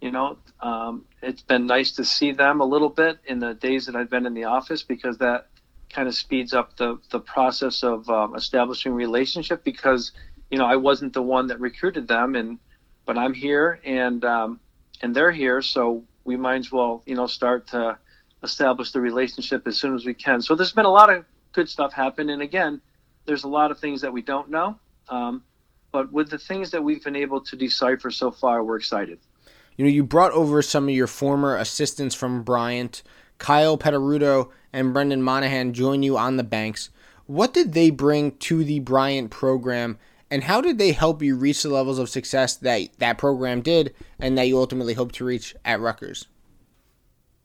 you 0.00 0.10
know, 0.10 0.36
um, 0.60 1.04
it's 1.22 1.42
been 1.42 1.66
nice 1.66 1.92
to 1.92 2.04
see 2.04 2.32
them 2.32 2.60
a 2.60 2.64
little 2.64 2.88
bit 2.88 3.18
in 3.26 3.38
the 3.38 3.54
days 3.54 3.86
that 3.86 3.94
I've 3.94 4.10
been 4.10 4.26
in 4.26 4.34
the 4.34 4.44
office 4.44 4.82
because 4.82 5.18
that 5.18 5.46
kind 5.94 6.08
of 6.08 6.14
speeds 6.14 6.52
up 6.52 6.76
the 6.76 6.98
the 7.10 7.20
process 7.20 7.82
of 7.82 8.08
um, 8.10 8.34
establishing 8.34 8.92
relationship 8.92 9.62
because 9.64 10.12
you 10.50 10.58
know 10.58 10.66
I 10.66 10.76
wasn't 10.76 11.12
the 11.12 11.22
one 11.22 11.46
that 11.48 11.60
recruited 11.60 12.08
them 12.08 12.34
and 12.34 12.58
but 13.06 13.18
I'm 13.18 13.34
here 13.34 13.80
and 13.84 14.24
um, 14.24 14.60
and 15.02 15.14
they're 15.14 15.32
here, 15.32 15.60
so 15.62 16.04
we 16.24 16.36
might 16.36 16.60
as 16.60 16.72
well, 16.72 17.02
you 17.06 17.14
know, 17.14 17.26
start 17.26 17.66
to 17.68 17.98
establish 18.42 18.92
the 18.92 19.00
relationship 19.00 19.66
as 19.66 19.78
soon 19.78 19.94
as 19.94 20.04
we 20.04 20.14
can. 20.14 20.40
So 20.40 20.54
there's 20.54 20.72
been 20.72 20.86
a 20.86 20.90
lot 20.90 21.12
of 21.12 21.24
good 21.52 21.68
stuff 21.68 21.92
happen, 21.92 22.30
and 22.30 22.42
again, 22.42 22.80
there's 23.26 23.44
a 23.44 23.48
lot 23.48 23.70
of 23.70 23.78
things 23.78 24.00
that 24.00 24.12
we 24.12 24.22
don't 24.22 24.50
know. 24.50 24.78
Um, 25.08 25.42
but 25.92 26.12
with 26.12 26.30
the 26.30 26.38
things 26.38 26.70
that 26.70 26.82
we've 26.82 27.04
been 27.04 27.16
able 27.16 27.40
to 27.42 27.56
decipher 27.56 28.10
so 28.10 28.30
far, 28.30 28.64
we're 28.64 28.76
excited. 28.76 29.18
You 29.76 29.84
know, 29.84 29.90
you 29.90 30.04
brought 30.04 30.32
over 30.32 30.62
some 30.62 30.88
of 30.88 30.94
your 30.94 31.06
former 31.06 31.56
assistants 31.56 32.14
from 32.14 32.42
Bryant. 32.42 33.02
Kyle 33.44 33.76
Pettoruto 33.76 34.48
and 34.72 34.94
Brendan 34.94 35.22
Monahan 35.22 35.74
join 35.74 36.02
you 36.02 36.16
on 36.16 36.38
the 36.38 36.42
banks. 36.42 36.88
What 37.26 37.52
did 37.52 37.74
they 37.74 37.90
bring 37.90 38.38
to 38.38 38.64
the 38.64 38.80
Bryant 38.80 39.30
program 39.30 39.98
and 40.30 40.44
how 40.44 40.62
did 40.62 40.78
they 40.78 40.92
help 40.92 41.20
you 41.20 41.36
reach 41.36 41.62
the 41.62 41.68
levels 41.68 41.98
of 41.98 42.08
success 42.08 42.56
that 42.56 42.88
that 43.00 43.18
program 43.18 43.60
did 43.60 43.94
and 44.18 44.38
that 44.38 44.48
you 44.48 44.56
ultimately 44.56 44.94
hope 44.94 45.12
to 45.12 45.26
reach 45.26 45.54
at 45.62 45.78
Rutgers? 45.78 46.26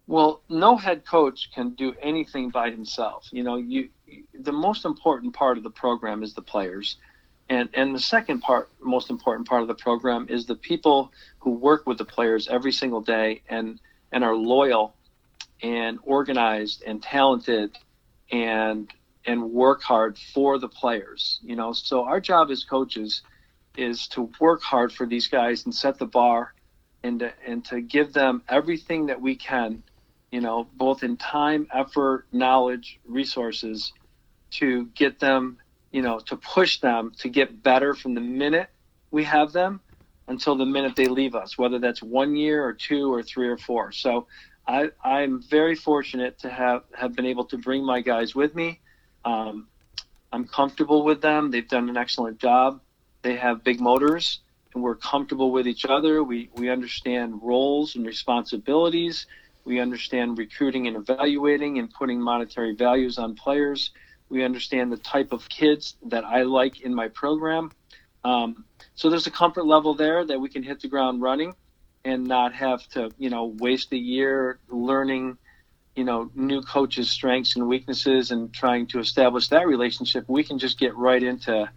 Well, 0.07 0.41
no 0.47 0.77
head 0.77 1.05
coach 1.05 1.51
can 1.53 1.71
do 1.71 1.93
anything 2.01 2.49
by 2.49 2.71
himself. 2.71 3.27
You 3.31 3.43
know, 3.43 3.57
you 3.57 3.89
the 4.33 4.53
most 4.53 4.85
important 4.85 5.33
part 5.33 5.57
of 5.57 5.65
the 5.65 5.69
program 5.69 6.23
is 6.23 6.33
the 6.33 6.41
players. 6.41 6.95
And 7.49 7.67
and 7.73 7.93
the 7.93 7.99
second 7.99 8.39
part 8.39 8.69
most 8.81 9.09
important 9.09 9.49
part 9.49 9.63
of 9.63 9.67
the 9.67 9.75
program 9.75 10.27
is 10.29 10.45
the 10.45 10.55
people 10.55 11.11
who 11.39 11.51
work 11.51 11.85
with 11.85 11.97
the 11.97 12.05
players 12.05 12.47
every 12.47 12.71
single 12.71 13.01
day 13.01 13.41
and 13.49 13.81
and 14.13 14.23
are 14.23 14.33
loyal 14.33 14.95
and 15.61 15.99
organized 16.03 16.83
and 16.85 17.01
talented 17.01 17.77
and 18.31 18.89
and 19.25 19.51
work 19.51 19.81
hard 19.81 20.17
for 20.33 20.57
the 20.57 20.69
players. 20.69 21.39
You 21.43 21.55
know, 21.55 21.73
so 21.73 22.05
our 22.05 22.19
job 22.19 22.49
as 22.51 22.63
coaches 22.63 23.21
is 23.75 24.07
to 24.09 24.29
work 24.39 24.61
hard 24.61 24.91
for 24.91 25.05
these 25.05 25.27
guys 25.27 25.65
and 25.65 25.73
set 25.73 25.97
the 25.99 26.05
bar 26.05 26.53
and 27.03 27.19
to, 27.19 27.33
and 27.45 27.63
to 27.65 27.81
give 27.81 28.13
them 28.13 28.41
everything 28.49 29.07
that 29.07 29.21
we 29.21 29.35
can, 29.35 29.83
you 30.31 30.41
know, 30.41 30.67
both 30.75 31.03
in 31.03 31.17
time, 31.17 31.67
effort, 31.73 32.25
knowledge, 32.31 32.99
resources 33.05 33.93
to 34.51 34.87
get 34.87 35.19
them, 35.19 35.57
you 35.91 36.01
know, 36.01 36.19
to 36.19 36.35
push 36.37 36.79
them 36.79 37.11
to 37.19 37.29
get 37.29 37.61
better 37.61 37.93
from 37.93 38.15
the 38.15 38.21
minute 38.21 38.69
we 39.11 39.23
have 39.23 39.51
them 39.51 39.81
until 40.27 40.55
the 40.55 40.65
minute 40.65 40.95
they 40.95 41.07
leave 41.07 41.35
us, 41.35 41.57
whether 41.57 41.79
that's 41.79 42.01
one 42.01 42.35
year 42.35 42.63
or 42.63 42.73
two 42.73 43.11
or 43.11 43.23
three 43.23 43.47
or 43.47 43.57
four. 43.57 43.91
So 43.91 44.27
I, 44.69 44.91
I'm 45.03 45.41
very 45.41 45.75
fortunate 45.75 46.39
to 46.39 46.49
have, 46.49 46.83
have 46.93 47.15
been 47.15 47.25
able 47.25 47.45
to 47.45 47.57
bring 47.57 47.83
my 47.83 48.01
guys 48.01 48.35
with 48.35 48.53
me 48.55 48.79
um, 49.25 49.67
I'm 50.31 50.47
comfortable 50.47 51.03
with 51.03 51.21
them. 51.21 51.51
They've 51.51 51.67
done 51.67 51.89
an 51.89 51.97
excellent 51.97 52.39
job. 52.39 52.81
They 53.21 53.35
have 53.35 53.63
big 53.63 53.79
motors, 53.79 54.39
and 54.73 54.83
we're 54.83 54.95
comfortable 54.95 55.51
with 55.51 55.67
each 55.67 55.85
other. 55.85 56.23
We 56.23 56.49
we 56.53 56.69
understand 56.69 57.41
roles 57.41 57.95
and 57.95 58.05
responsibilities. 58.05 59.25
We 59.65 59.79
understand 59.79 60.37
recruiting 60.37 60.87
and 60.87 60.95
evaluating 60.95 61.79
and 61.79 61.91
putting 61.91 62.21
monetary 62.21 62.75
values 62.75 63.17
on 63.17 63.35
players. 63.35 63.91
We 64.29 64.43
understand 64.43 64.91
the 64.91 64.97
type 64.97 65.33
of 65.33 65.49
kids 65.49 65.97
that 66.05 66.23
I 66.23 66.43
like 66.43 66.81
in 66.81 66.93
my 66.93 67.07
program. 67.09 67.71
Um, 68.23 68.65
so 68.95 69.09
there's 69.09 69.27
a 69.27 69.31
comfort 69.31 69.65
level 69.65 69.95
there 69.95 70.23
that 70.25 70.39
we 70.39 70.49
can 70.49 70.63
hit 70.63 70.81
the 70.81 70.87
ground 70.87 71.21
running 71.21 71.55
and 72.05 72.25
not 72.25 72.53
have 72.53 72.87
to, 72.89 73.11
you 73.17 73.29
know, 73.29 73.45
waste 73.45 73.91
a 73.91 73.97
year 73.97 74.59
learning 74.69 75.37
you 75.99 76.05
know 76.05 76.31
new 76.33 76.61
coaches' 76.61 77.09
strengths 77.09 77.57
and 77.57 77.67
weaknesses 77.67 78.31
and 78.31 78.53
trying 78.53 78.87
to 78.87 78.99
establish 78.99 79.49
that 79.49 79.67
relationship, 79.67 80.23
we 80.29 80.45
can 80.45 80.57
just 80.57 80.79
get 80.79 80.95
right 80.95 81.21
into 81.21 81.69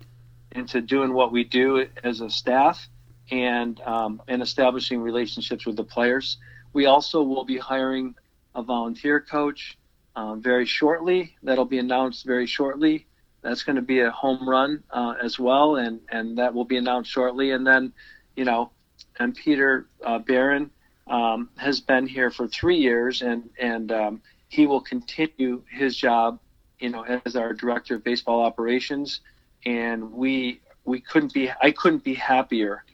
into 0.53 0.81
doing 0.81 1.13
what 1.13 1.33
we 1.33 1.43
do 1.43 1.87
as 2.05 2.21
a 2.21 2.31
staff 2.31 2.89
and 3.33 3.81
um, 3.81 4.23
and 4.29 4.41
establishing 4.41 5.01
relationships 5.01 5.67
with 5.67 5.77
the 5.77 5.85
players. 5.85 6.37
We 6.73 6.87
also 6.87 7.23
will 7.23 7.45
be 7.45 7.59
hiring 7.59 8.15
a 8.55 8.63
volunteer 8.63 9.21
coach 9.21 9.77
um, 10.15 10.41
very 10.41 10.67
shortly. 10.67 11.37
That'll 11.43 11.65
be 11.65 11.79
announced 11.79 12.25
very 12.25 12.47
shortly. 12.47 13.07
That's 13.41 13.65
going 13.65 13.77
to 13.77 13.83
be 13.83 14.01
a 14.01 14.11
home 14.13 14.49
run 14.49 14.85
uh, 14.91 15.15
as 15.21 15.37
well, 15.39 15.77
and 15.77 16.01
and 16.11 16.39
that 16.39 16.55
will 16.55 16.65
be 16.65 16.77
announced 16.77 17.11
shortly. 17.11 17.51
And 17.51 17.67
then, 17.67 17.93
you 18.37 18.45
know, 18.45 18.71
and 19.19 19.35
Peter 19.35 19.87
uh, 20.05 20.19
Barron 20.19 20.71
um, 21.07 21.51
has 21.57 21.81
been 21.81 22.07
here 22.07 22.31
for 22.31 22.47
three 22.49 22.79
years, 22.79 23.23
and 23.23 23.49
and 23.59 23.93
um, 23.93 24.23
he 24.49 24.67
will 24.67 24.81
continue 24.81 25.63
his 25.71 25.97
job, 25.97 26.39
you 26.79 26.91
know, 26.91 27.03
as 27.25 27.37
our 27.37 27.53
director 27.53 27.97
of 27.97 28.05
baseball 28.05 28.43
operations. 28.43 29.21
And 29.67 30.13
we 30.13 30.61
we 30.85 31.01
couldn't 31.01 31.33
be 31.33 31.51
I 31.61 31.71
couldn't 31.73 32.05
be 32.05 32.15
happier 32.15 32.85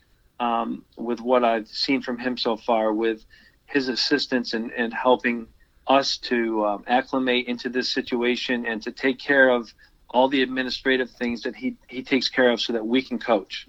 um, 0.41 0.85
with 0.97 1.21
what 1.21 1.45
I've 1.45 1.69
seen 1.69 2.03
from 2.03 2.19
him 2.19 2.37
so 2.37 2.57
far, 2.57 2.93
with 2.93 3.25
his 3.67 3.89
assistance 3.89 4.55
and 4.55 4.73
and 4.73 4.93
helping 4.93 5.47
us 5.87 6.19
to 6.19 6.65
um, 6.67 6.85
acclimate 6.87 7.47
into 7.47 7.69
this 7.69 7.91
situation 7.91 8.67
and 8.67 8.83
to 8.83 8.93
take 8.93 9.19
care 9.19 9.49
of 9.49 9.73
all 10.11 10.29
the 10.29 10.43
administrative 10.43 11.11
things 11.11 11.43
that 11.43 11.55
he 11.55 11.77
he 11.89 12.03
takes 12.03 12.29
care 12.29 12.51
of 12.51 12.61
so 12.61 12.73
that 12.73 12.87
we 12.87 13.03
can 13.03 13.19
coach. 13.19 13.69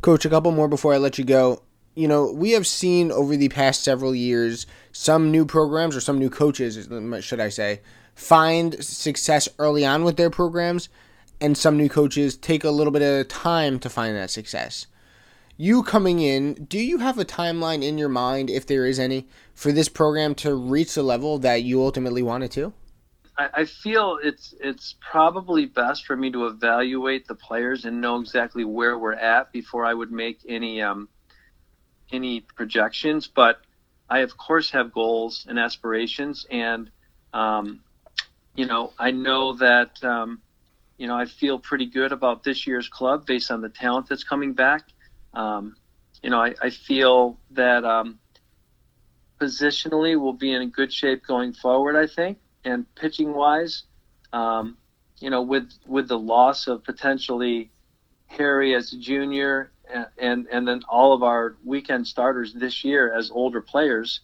Coach, 0.00 0.24
a 0.24 0.30
couple 0.30 0.50
more 0.52 0.66
before 0.66 0.94
I 0.94 0.96
let 0.96 1.18
you 1.18 1.24
go 1.24 1.62
you 2.00 2.08
know, 2.08 2.32
we 2.32 2.52
have 2.52 2.66
seen 2.66 3.12
over 3.12 3.36
the 3.36 3.50
past 3.50 3.84
several 3.84 4.14
years 4.14 4.66
some 4.90 5.30
new 5.30 5.44
programs 5.44 5.94
or 5.94 6.00
some 6.00 6.18
new 6.18 6.30
coaches, 6.30 6.88
should 7.22 7.40
I 7.40 7.50
say, 7.50 7.82
find 8.14 8.82
success 8.82 9.50
early 9.58 9.84
on 9.84 10.02
with 10.02 10.16
their 10.16 10.30
programs, 10.30 10.88
and 11.42 11.58
some 11.58 11.76
new 11.76 11.90
coaches 11.90 12.38
take 12.38 12.64
a 12.64 12.70
little 12.70 12.90
bit 12.90 13.02
of 13.02 13.28
time 13.28 13.78
to 13.80 13.90
find 13.90 14.16
that 14.16 14.30
success. 14.30 14.86
You 15.58 15.82
coming 15.82 16.20
in, 16.20 16.64
do 16.64 16.78
you 16.78 16.98
have 16.98 17.18
a 17.18 17.24
timeline 17.26 17.84
in 17.84 17.98
your 17.98 18.08
mind, 18.08 18.48
if 18.48 18.66
there 18.66 18.86
is 18.86 18.98
any, 18.98 19.28
for 19.54 19.70
this 19.70 19.90
program 19.90 20.34
to 20.36 20.54
reach 20.54 20.94
the 20.94 21.02
level 21.02 21.38
that 21.40 21.64
you 21.64 21.82
ultimately 21.82 22.22
wanted 22.22 22.50
to? 22.52 22.72
I 23.36 23.64
feel 23.64 24.18
it's 24.22 24.54
it's 24.60 24.96
probably 25.00 25.64
best 25.64 26.04
for 26.04 26.14
me 26.14 26.30
to 26.32 26.46
evaluate 26.46 27.26
the 27.26 27.34
players 27.34 27.86
and 27.86 27.98
know 27.98 28.20
exactly 28.20 28.64
where 28.64 28.98
we're 28.98 29.14
at 29.14 29.50
before 29.50 29.86
I 29.86 29.94
would 29.94 30.12
make 30.12 30.40
any 30.46 30.82
um, 30.82 31.08
any 32.12 32.40
projections, 32.40 33.26
but 33.26 33.60
I 34.08 34.20
of 34.20 34.36
course 34.36 34.70
have 34.70 34.92
goals 34.92 35.46
and 35.48 35.58
aspirations, 35.58 36.46
and 36.50 36.90
um, 37.32 37.80
you 38.56 38.66
know 38.66 38.92
I 38.98 39.12
know 39.12 39.54
that 39.54 40.02
um, 40.02 40.42
you 40.98 41.06
know 41.06 41.16
I 41.16 41.26
feel 41.26 41.58
pretty 41.58 41.86
good 41.86 42.12
about 42.12 42.42
this 42.42 42.66
year's 42.66 42.88
club 42.88 43.24
based 43.24 43.50
on 43.50 43.60
the 43.60 43.68
talent 43.68 44.08
that's 44.08 44.24
coming 44.24 44.52
back. 44.52 44.82
Um, 45.32 45.76
you 46.22 46.30
know 46.30 46.40
I, 46.40 46.54
I 46.60 46.70
feel 46.70 47.38
that 47.52 47.84
um, 47.84 48.18
positionally 49.40 50.20
we'll 50.20 50.32
be 50.32 50.52
in 50.52 50.68
good 50.70 50.92
shape 50.92 51.24
going 51.24 51.52
forward. 51.52 51.96
I 51.96 52.12
think, 52.12 52.38
and 52.64 52.92
pitching 52.96 53.32
wise, 53.32 53.84
um, 54.32 54.76
you 55.20 55.30
know 55.30 55.42
with 55.42 55.70
with 55.86 56.08
the 56.08 56.18
loss 56.18 56.66
of 56.66 56.82
potentially 56.82 57.70
Harry 58.26 58.74
as 58.74 58.92
a 58.92 58.98
junior 58.98 59.70
and 60.18 60.46
and 60.50 60.66
then 60.66 60.82
all 60.88 61.12
of 61.12 61.22
our 61.22 61.56
weekend 61.64 62.06
starters 62.06 62.52
this 62.54 62.84
year 62.84 63.12
as 63.12 63.30
older 63.30 63.60
players, 63.60 64.20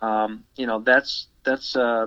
um, 0.00 0.44
you 0.56 0.66
know 0.66 0.80
that's 0.80 1.26
that's 1.44 1.76
uh, 1.76 2.06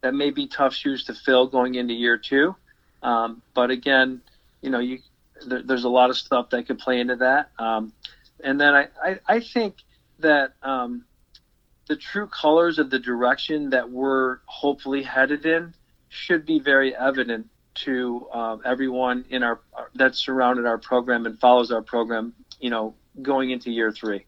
that 0.00 0.14
may 0.14 0.30
be 0.30 0.46
tough 0.46 0.74
shoes 0.74 1.04
to 1.04 1.14
fill 1.14 1.46
going 1.46 1.74
into 1.74 1.94
year 1.94 2.16
two. 2.16 2.54
Um, 3.02 3.42
but 3.54 3.70
again, 3.70 4.20
you 4.62 4.70
know, 4.70 4.78
you 4.78 5.00
there, 5.46 5.62
there's 5.62 5.84
a 5.84 5.88
lot 5.88 6.10
of 6.10 6.16
stuff 6.16 6.50
that 6.50 6.66
could 6.66 6.78
play 6.78 7.00
into 7.00 7.16
that. 7.16 7.50
Um, 7.58 7.92
and 8.42 8.60
then 8.60 8.74
I, 8.74 8.88
I, 9.02 9.18
I 9.26 9.40
think 9.40 9.76
that 10.20 10.52
um, 10.62 11.04
the 11.88 11.96
true 11.96 12.26
colors 12.26 12.78
of 12.78 12.90
the 12.90 12.98
direction 12.98 13.70
that 13.70 13.90
we're 13.90 14.38
hopefully 14.46 15.02
headed 15.02 15.44
in 15.46 15.74
should 16.08 16.46
be 16.46 16.58
very 16.58 16.94
evident 16.94 17.48
to 17.74 18.28
um, 18.32 18.62
everyone 18.64 19.24
in 19.30 19.42
our 19.42 19.60
that 19.94 20.14
surrounded 20.14 20.66
our 20.66 20.78
program 20.78 21.26
and 21.26 21.38
follows 21.38 21.70
our 21.70 21.82
program. 21.82 22.32
You 22.60 22.70
know, 22.70 22.94
going 23.22 23.50
into 23.50 23.70
year 23.70 23.92
three. 23.92 24.26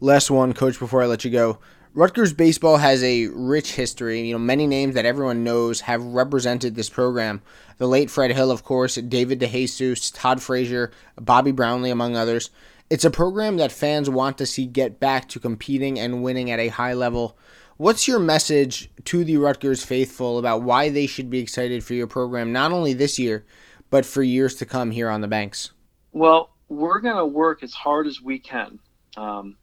Last 0.00 0.30
one, 0.30 0.52
coach. 0.52 0.78
Before 0.78 1.02
I 1.02 1.06
let 1.06 1.24
you 1.24 1.30
go, 1.30 1.58
Rutgers 1.94 2.32
baseball 2.32 2.78
has 2.78 3.02
a 3.04 3.28
rich 3.28 3.74
history. 3.74 4.20
You 4.22 4.34
know, 4.34 4.38
many 4.38 4.66
names 4.66 4.96
that 4.96 5.06
everyone 5.06 5.44
knows 5.44 5.82
have 5.82 6.02
represented 6.02 6.74
this 6.74 6.88
program. 6.88 7.40
The 7.78 7.86
late 7.86 8.10
Fred 8.10 8.32
Hill, 8.32 8.50
of 8.50 8.64
course, 8.64 8.96
David 8.96 9.40
DeJesus, 9.40 10.12
Todd 10.14 10.42
Frazier, 10.42 10.90
Bobby 11.20 11.52
Brownlee, 11.52 11.90
among 11.90 12.16
others. 12.16 12.50
It's 12.90 13.04
a 13.04 13.10
program 13.10 13.56
that 13.58 13.72
fans 13.72 14.10
want 14.10 14.38
to 14.38 14.46
see 14.46 14.66
get 14.66 15.00
back 15.00 15.28
to 15.30 15.40
competing 15.40 15.98
and 15.98 16.22
winning 16.22 16.50
at 16.50 16.58
a 16.58 16.68
high 16.68 16.94
level. 16.94 17.38
What's 17.76 18.06
your 18.06 18.20
message 18.20 18.88
to 19.06 19.24
the 19.24 19.36
Rutgers 19.36 19.84
faithful 19.84 20.38
about 20.38 20.62
why 20.62 20.90
they 20.90 21.08
should 21.08 21.28
be 21.28 21.40
excited 21.40 21.82
for 21.82 21.94
your 21.94 22.06
program, 22.06 22.52
not 22.52 22.70
only 22.70 22.92
this 22.92 23.18
year, 23.18 23.44
but 23.90 24.06
for 24.06 24.22
years 24.22 24.54
to 24.56 24.66
come 24.66 24.92
here 24.92 25.10
on 25.10 25.22
the 25.22 25.26
banks? 25.26 25.72
Well, 26.12 26.50
we're 26.68 27.00
going 27.00 27.16
to 27.16 27.26
work 27.26 27.64
as 27.64 27.74
hard 27.74 28.06
as 28.06 28.20
we 28.20 28.38
can. 28.38 28.78
Um, 29.16 29.56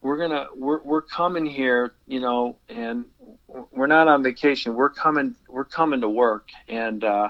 we're 0.00 0.16
gonna 0.16 0.46
we're, 0.56 0.80
we're 0.82 1.02
coming 1.02 1.44
here, 1.44 1.92
you 2.06 2.20
know, 2.20 2.56
and 2.68 3.04
we're 3.70 3.86
not 3.86 4.08
on 4.08 4.22
vacation. 4.22 4.74
We're 4.74 4.88
coming 4.88 5.34
we're 5.46 5.66
coming 5.66 6.00
to 6.00 6.08
work, 6.08 6.48
and 6.68 7.04
uh, 7.04 7.28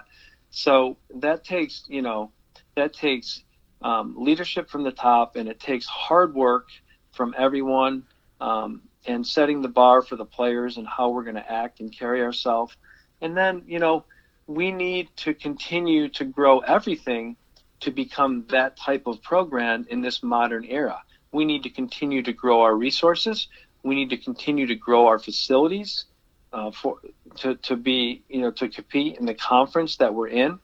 so 0.51 0.97
that 1.17 1.43
takes 1.43 1.85
you 1.89 2.01
know 2.01 2.31
that 2.77 2.93
takes 2.93 3.43
um, 3.83 4.15
leadership 4.17 4.71
from 4.71 4.85
the 4.85 4.93
top, 4.93 5.35
and 5.35 5.49
it 5.49 5.59
takes 5.59 5.85
hard 5.87 6.33
work 6.33 6.69
from 7.11 7.35
everyone. 7.37 8.05
Um, 8.41 8.83
and 9.07 9.27
setting 9.27 9.63
the 9.63 9.69
bar 9.69 10.03
for 10.03 10.17
the 10.17 10.25
players 10.25 10.77
and 10.77 10.87
how 10.87 11.11
we're 11.11 11.25
going 11.25 11.37
to 11.37 11.53
act 11.53 11.81
and 11.81 11.97
carry 11.97 12.23
ourselves. 12.23 12.77
And 13.21 13.37
then, 13.37 13.63
you 13.67 13.79
know, 13.79 14.05
we 14.47 14.71
need 14.73 15.09
to 15.17 15.35
continue 15.35 16.09
to 16.11 16.25
grow 16.25 16.61
everything 16.61 17.37
to 17.81 17.91
become 17.91 18.45
that 18.51 18.77
type 18.77 19.07
of 19.07 19.23
program 19.23 19.87
in 19.89 20.01
this 20.01 20.23
modern 20.23 20.65
era. 20.65 21.03
We 21.33 21.45
need 21.45 21.63
to 21.63 21.71
continue 21.71 22.23
to 22.23 22.33
grow 22.33 22.63
our 22.63 22.75
resources. 22.75 23.49
We 23.83 23.95
need 23.95 24.11
to 24.11 24.17
continue 24.17 24.67
to 24.67 24.75
grow 24.75 25.07
our 25.07 25.19
facilities 25.19 26.05
uh, 26.53 26.71
for 26.71 26.99
to, 27.37 27.55
to 27.57 27.77
be 27.77 28.23
you 28.29 28.41
know 28.41 28.51
to 28.51 28.69
compete 28.69 29.19
in 29.19 29.27
the 29.27 29.35
conference 29.35 29.97
that 29.97 30.15
we're 30.15 30.29
in. 30.29 30.59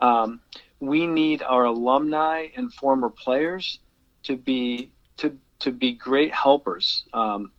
Um, 0.00 0.40
we 0.80 1.06
need 1.06 1.42
our 1.42 1.64
alumni 1.64 2.48
and 2.56 2.72
former 2.72 3.10
players 3.10 3.80
to 4.24 4.36
be 4.36 4.90
to 5.18 5.36
to 5.60 5.72
be 5.72 5.92
great 5.92 6.32
helpers 6.32 7.04
um, 7.12 7.50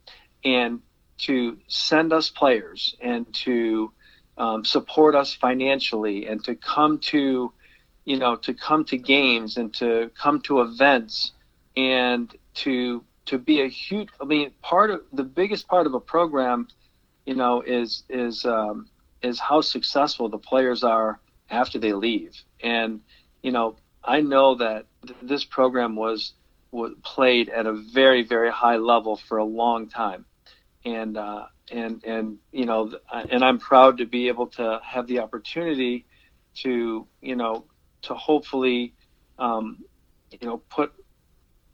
and 0.44 0.80
to 1.18 1.58
send 1.66 2.12
us 2.12 2.28
players 2.28 2.94
and 3.00 3.32
to 3.32 3.90
um, 4.38 4.64
support 4.64 5.14
us 5.14 5.34
financially 5.34 6.26
and 6.26 6.44
to 6.44 6.54
come 6.54 6.98
to 6.98 7.52
you 8.04 8.18
know 8.18 8.36
to 8.36 8.54
come 8.54 8.84
to 8.84 8.96
games 8.96 9.56
and 9.56 9.72
to 9.74 10.10
come 10.20 10.40
to 10.42 10.60
events 10.60 11.32
and 11.76 12.36
to 12.54 13.02
to 13.24 13.38
be 13.38 13.62
a 13.62 13.68
huge 13.68 14.08
i 14.20 14.24
mean 14.24 14.50
part 14.62 14.90
of 14.90 15.00
the 15.12 15.24
biggest 15.24 15.66
part 15.66 15.86
of 15.86 15.94
a 15.94 16.00
program 16.00 16.68
you 17.24 17.34
know 17.34 17.62
is 17.62 18.04
is 18.08 18.44
um, 18.44 18.88
is 19.22 19.38
how 19.40 19.60
successful 19.60 20.28
the 20.28 20.38
players 20.38 20.84
are 20.84 21.18
after 21.50 21.78
they 21.78 21.92
leave. 21.92 22.34
And 22.62 23.00
you 23.42 23.52
know 23.52 23.76
i 24.04 24.20
know 24.20 24.54
that 24.56 24.86
th- 25.06 25.18
this 25.22 25.44
program 25.44 25.96
was 25.96 26.32
played 27.02 27.48
at 27.48 27.66
a 27.66 27.72
very 27.72 28.22
very 28.22 28.50
high 28.50 28.76
level 28.76 29.16
for 29.16 29.38
a 29.38 29.44
long 29.44 29.88
time. 29.88 30.24
And 30.84 31.16
uh, 31.16 31.46
and 31.70 32.04
and 32.04 32.38
you 32.52 32.66
know 32.66 32.92
and 33.12 33.44
I'm 33.44 33.58
proud 33.58 33.98
to 33.98 34.06
be 34.06 34.28
able 34.28 34.48
to 34.48 34.80
have 34.84 35.06
the 35.06 35.20
opportunity 35.20 36.06
to 36.62 37.06
you 37.20 37.36
know 37.36 37.64
to 38.02 38.14
hopefully 38.14 38.94
um, 39.38 39.84
you 40.30 40.46
know 40.46 40.58
put 40.58 40.92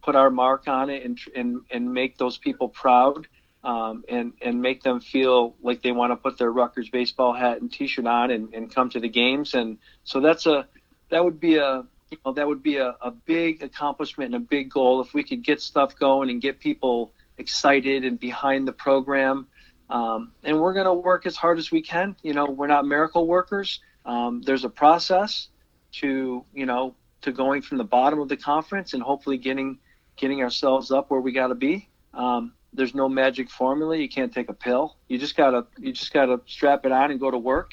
put 0.02 0.16
our 0.16 0.30
mark 0.30 0.68
on 0.68 0.90
it 0.90 1.04
and 1.04 1.18
and 1.34 1.60
and 1.70 1.92
make 1.92 2.18
those 2.18 2.38
people 2.38 2.68
proud 2.68 3.26
um, 3.64 4.04
and 4.08 4.32
and 4.42 4.60
make 4.60 4.82
them 4.82 5.00
feel 5.00 5.54
like 5.62 5.82
they 5.82 5.92
want 5.92 6.10
to 6.10 6.16
put 6.16 6.38
their 6.38 6.50
Rutgers 6.50 6.88
baseball 6.90 7.32
hat 7.32 7.60
and 7.60 7.72
T-shirt 7.72 8.06
on 8.06 8.30
and, 8.30 8.52
and 8.54 8.74
come 8.74 8.90
to 8.90 9.00
the 9.00 9.08
games. 9.08 9.54
And 9.54 9.78
so 10.04 10.20
that's 10.20 10.46
a 10.46 10.66
that 11.10 11.24
would 11.24 11.38
be 11.38 11.56
a 11.56 11.84
you 12.12 12.18
know, 12.24 12.32
that 12.32 12.46
would 12.46 12.62
be 12.62 12.76
a, 12.76 12.94
a 13.00 13.10
big 13.10 13.62
accomplishment 13.62 14.34
and 14.34 14.44
a 14.44 14.46
big 14.46 14.70
goal 14.70 15.00
if 15.00 15.14
we 15.14 15.24
could 15.24 15.42
get 15.42 15.62
stuff 15.62 15.98
going 15.98 16.28
and 16.28 16.42
get 16.42 16.60
people 16.60 17.12
excited 17.38 18.04
and 18.04 18.20
behind 18.20 18.68
the 18.68 18.72
program. 18.72 19.46
Um, 19.88 20.32
and 20.44 20.60
we're 20.60 20.74
going 20.74 20.86
to 20.86 20.92
work 20.92 21.24
as 21.26 21.36
hard 21.36 21.58
as 21.58 21.70
we 21.70 21.80
can. 21.80 22.14
You 22.22 22.34
know, 22.34 22.44
we're 22.44 22.66
not 22.66 22.86
miracle 22.86 23.26
workers. 23.26 23.80
Um, 24.04 24.42
there's 24.42 24.64
a 24.64 24.68
process 24.68 25.48
to, 25.92 26.44
you 26.52 26.66
know, 26.66 26.94
to 27.22 27.32
going 27.32 27.62
from 27.62 27.78
the 27.78 27.84
bottom 27.84 28.20
of 28.20 28.28
the 28.28 28.36
conference 28.36 28.92
and 28.92 29.02
hopefully 29.02 29.38
getting 29.38 29.78
getting 30.16 30.42
ourselves 30.42 30.90
up 30.90 31.10
where 31.10 31.20
we 31.20 31.32
got 31.32 31.46
to 31.46 31.54
be. 31.54 31.88
Um, 32.12 32.52
there's 32.74 32.94
no 32.94 33.08
magic 33.08 33.50
formula. 33.50 33.96
You 33.96 34.08
can't 34.08 34.32
take 34.32 34.50
a 34.50 34.54
pill. 34.54 34.96
You 35.08 35.18
just 35.18 35.36
gotta 35.36 35.66
you 35.78 35.92
just 35.92 36.12
gotta 36.12 36.40
strap 36.46 36.84
it 36.84 36.92
on 36.92 37.10
and 37.10 37.20
go 37.20 37.30
to 37.30 37.38
work. 37.38 37.72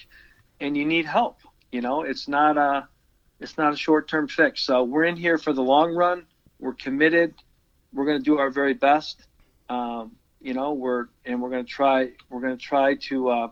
And 0.61 0.77
you 0.77 0.85
need 0.85 1.05
help. 1.05 1.39
You 1.71 1.81
know, 1.81 2.03
it's 2.03 2.27
not 2.27 2.57
a 2.57 2.87
it's 3.39 3.57
not 3.57 3.73
a 3.73 3.77
short 3.77 4.07
term 4.07 4.27
fix. 4.27 4.61
So 4.61 4.83
we're 4.83 5.05
in 5.05 5.15
here 5.15 5.37
for 5.37 5.53
the 5.53 5.61
long 5.61 5.95
run. 5.95 6.25
We're 6.59 6.73
committed. 6.73 7.33
We're 7.93 8.05
going 8.05 8.17
to 8.17 8.23
do 8.23 8.37
our 8.37 8.49
very 8.49 8.73
best. 8.73 9.25
Um, 9.69 10.15
you 10.41 10.53
know, 10.53 10.73
we're 10.73 11.07
and 11.25 11.41
we're 11.41 11.49
going 11.49 11.65
to 11.65 11.71
try 11.71 12.11
we're 12.29 12.41
going 12.41 12.57
to 12.57 12.63
try 12.63 12.95
to 12.95 13.29
uh, 13.29 13.47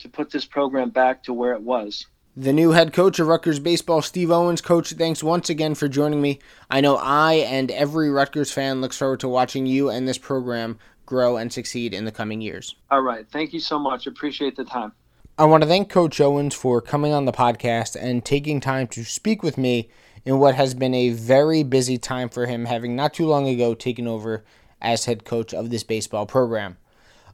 to 0.00 0.08
put 0.08 0.30
this 0.30 0.44
program 0.44 0.90
back 0.90 1.22
to 1.24 1.32
where 1.32 1.52
it 1.52 1.62
was. 1.62 2.06
The 2.38 2.52
new 2.52 2.72
head 2.72 2.92
coach 2.92 3.18
of 3.18 3.28
Rutgers 3.28 3.58
baseball, 3.58 4.02
Steve 4.02 4.30
Owens. 4.30 4.60
Coach, 4.60 4.90
thanks 4.92 5.22
once 5.22 5.48
again 5.48 5.74
for 5.74 5.88
joining 5.88 6.20
me. 6.20 6.38
I 6.70 6.82
know 6.82 6.96
I 6.96 7.34
and 7.34 7.70
every 7.70 8.10
Rutgers 8.10 8.52
fan 8.52 8.82
looks 8.82 8.98
forward 8.98 9.20
to 9.20 9.28
watching 9.28 9.64
you 9.64 9.88
and 9.88 10.06
this 10.06 10.18
program 10.18 10.78
grow 11.06 11.38
and 11.38 11.50
succeed 11.50 11.94
in 11.94 12.04
the 12.04 12.12
coming 12.12 12.42
years. 12.42 12.74
All 12.90 13.00
right. 13.00 13.26
Thank 13.30 13.54
you 13.54 13.60
so 13.60 13.78
much. 13.78 14.06
Appreciate 14.06 14.56
the 14.56 14.64
time. 14.64 14.92
I 15.38 15.44
want 15.44 15.62
to 15.62 15.68
thank 15.68 15.90
Coach 15.90 16.18
Owens 16.18 16.54
for 16.54 16.80
coming 16.80 17.12
on 17.12 17.26
the 17.26 17.32
podcast 17.32 17.94
and 17.94 18.24
taking 18.24 18.58
time 18.58 18.86
to 18.86 19.04
speak 19.04 19.42
with 19.42 19.58
me 19.58 19.90
in 20.24 20.38
what 20.38 20.54
has 20.54 20.72
been 20.72 20.94
a 20.94 21.10
very 21.10 21.62
busy 21.62 21.98
time 21.98 22.30
for 22.30 22.46
him, 22.46 22.64
having 22.64 22.96
not 22.96 23.12
too 23.12 23.26
long 23.26 23.46
ago 23.46 23.74
taken 23.74 24.08
over 24.08 24.46
as 24.80 25.04
head 25.04 25.26
coach 25.26 25.52
of 25.52 25.68
this 25.68 25.82
baseball 25.82 26.24
program. 26.24 26.78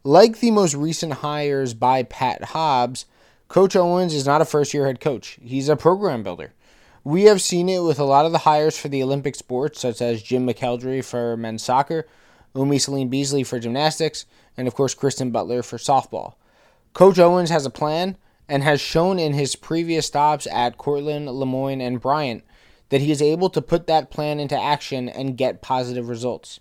Like 0.03 0.41
the 0.41 0.51
most 0.51 0.75
recent 0.75 1.13
hires 1.13 1.75
by 1.75 2.03
Pat 2.03 2.43
Hobbs, 2.47 3.07
Coach 3.47 3.77
Owens 3.77 4.15
is 4.15 4.27
not 4.27 4.43
a 4.43 4.47
first 4.47 4.75
year 4.75 4.87
head 4.87 4.99
coach, 4.99 5.39
he's 5.41 5.69
a 5.69 5.77
program 5.77 6.25
builder. 6.25 6.55
We 7.05 7.23
have 7.27 7.41
seen 7.41 7.69
it 7.69 7.85
with 7.85 8.01
a 8.01 8.05
lot 8.05 8.27
of 8.27 8.33
the 8.33 8.39
hires 8.39 8.77
for 8.77 8.89
the 8.89 9.05
Olympic 9.05 9.37
sports, 9.37 9.79
such 9.79 10.03
as 10.03 10.25
Jim 10.25 10.45
McElderry 10.45 11.05
for 11.05 11.37
men's 11.37 11.63
soccer, 11.63 12.09
Umme 12.53 12.81
Salim-Beasley 12.81 13.45
for 13.45 13.61
gymnastics, 13.61 14.27
and 14.57 14.67
of 14.67 14.75
course 14.75 14.93
Kristen 14.93 15.31
Butler 15.31 15.63
for 15.63 15.77
softball. 15.77 16.35
Coach 16.93 17.19
Owens 17.19 17.51
has 17.51 17.65
a 17.65 17.71
plan 17.71 18.17
and 18.49 18.63
has 18.63 18.81
shown 18.81 19.19
in 19.19 19.33
his 19.33 19.57
previous 19.57 20.07
stops 20.07 20.47
at 20.53 20.77
Cortland, 20.77 21.31
Le 21.31 21.47
Moyne, 21.47 21.81
and 21.81 22.01
Bryant 22.01 22.45
that 22.91 23.01
he 23.01 23.11
is 23.11 23.23
able 23.23 23.49
to 23.49 23.63
put 23.63 23.87
that 23.87 24.11
plan 24.11 24.39
into 24.39 24.61
action 24.61 25.09
and 25.09 25.39
get 25.39 25.63
positive 25.63 26.11
results. 26.11 26.61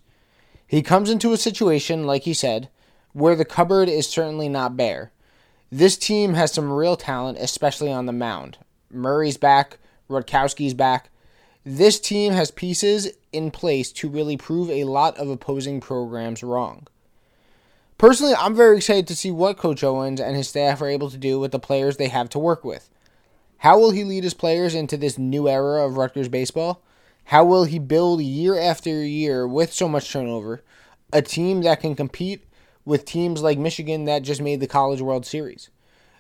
He 0.65 0.82
comes 0.82 1.10
into 1.10 1.34
a 1.34 1.38
situation, 1.38 2.08
like 2.08 2.24
he 2.24 2.34
said, 2.34 2.70
where 3.12 3.36
the 3.36 3.44
cupboard 3.44 3.89
is 3.89 4.08
certainly 4.08 4.48
not 4.48 4.78
bare. 4.78 5.12
This 5.70 5.98
team 5.98 6.36
has 6.36 6.54
some 6.54 6.72
real 6.72 6.96
talent, 6.96 7.38
especially 7.38 7.91
on 7.91 8.06
the 8.06 8.13
mound. 8.13 8.58
Murray's 8.89 9.36
back, 9.36 9.80
Rutkowski's 10.10 10.74
back. 10.74 11.10
This 11.65 12.00
team 12.00 12.32
has 12.32 12.52
pieces 12.52 13.10
in 13.34 13.52
place 13.52 13.91
to 13.94 14.08
really 14.08 14.38
prove 14.38 14.70
a 14.70 14.86
lot 14.86 15.17
of 15.17 15.30
opposing 15.30 15.82
programs 15.82 16.41
wrong. 16.41 16.88
Personally, 18.02 18.34
I'm 18.34 18.56
very 18.56 18.78
excited 18.78 19.06
to 19.10 19.16
see 19.16 19.30
what 19.30 19.60
Coach 19.60 19.84
Owens 19.84 20.20
and 20.20 20.36
his 20.36 20.50
staff 20.50 20.82
are 20.82 20.88
able 20.88 21.12
to 21.12 21.20
do 21.20 21.40
with 21.40 21.52
the 21.52 21.60
players 21.60 21.98
they 21.98 22.08
have 22.08 22.30
to 22.30 22.40
work 22.40 22.64
with. 22.64 22.90
How 23.60 23.78
will 23.78 23.92
he 23.92 24.04
lead 24.04 24.24
his 24.24 24.34
players 24.34 24.74
into 24.74 24.98
this 24.98 25.20
new 25.20 25.48
era 25.48 25.86
of 25.86 25.98
Rutgers 25.98 26.28
baseball? 26.28 26.82
How 27.26 27.46
will 27.46 27.66
he 27.66 27.78
build 27.78 28.24
year 28.24 28.58
after 28.58 28.90
year 29.06 29.48
with 29.48 29.72
so 29.72 29.88
much 29.88 30.12
turnover 30.12 30.64
a 31.14 31.22
team 31.22 31.62
that 31.62 31.82
can 31.82 31.94
compete 31.94 32.44
with 32.86 33.06
teams 33.06 33.44
like 33.44 33.60
Michigan 33.60 34.06
that 34.06 34.24
just 34.24 34.42
made 34.42 34.62
the 34.62 34.66
College 34.66 35.02
World 35.02 35.28
Series? 35.28 35.70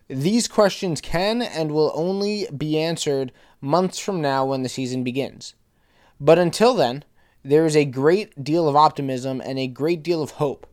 These 0.07 0.47
questions 0.47 1.01
can 1.01 1.41
and 1.41 1.71
will 1.71 1.91
only 1.95 2.47
be 2.55 2.77
answered 2.77 3.31
months 3.59 3.97
from 3.97 4.21
now 4.21 4.45
when 4.45 4.61
the 4.61 4.69
season 4.69 5.03
begins. 5.03 5.55
But 6.19 6.37
until 6.37 6.75
then, 6.75 7.05
there 7.41 7.65
is 7.65 7.75
a 7.75 7.85
great 7.85 8.43
deal 8.43 8.69
of 8.69 8.75
optimism 8.75 9.41
and 9.43 9.57
a 9.57 9.65
great 9.65 10.03
deal 10.03 10.21
of 10.21 10.31
hope 10.33 10.67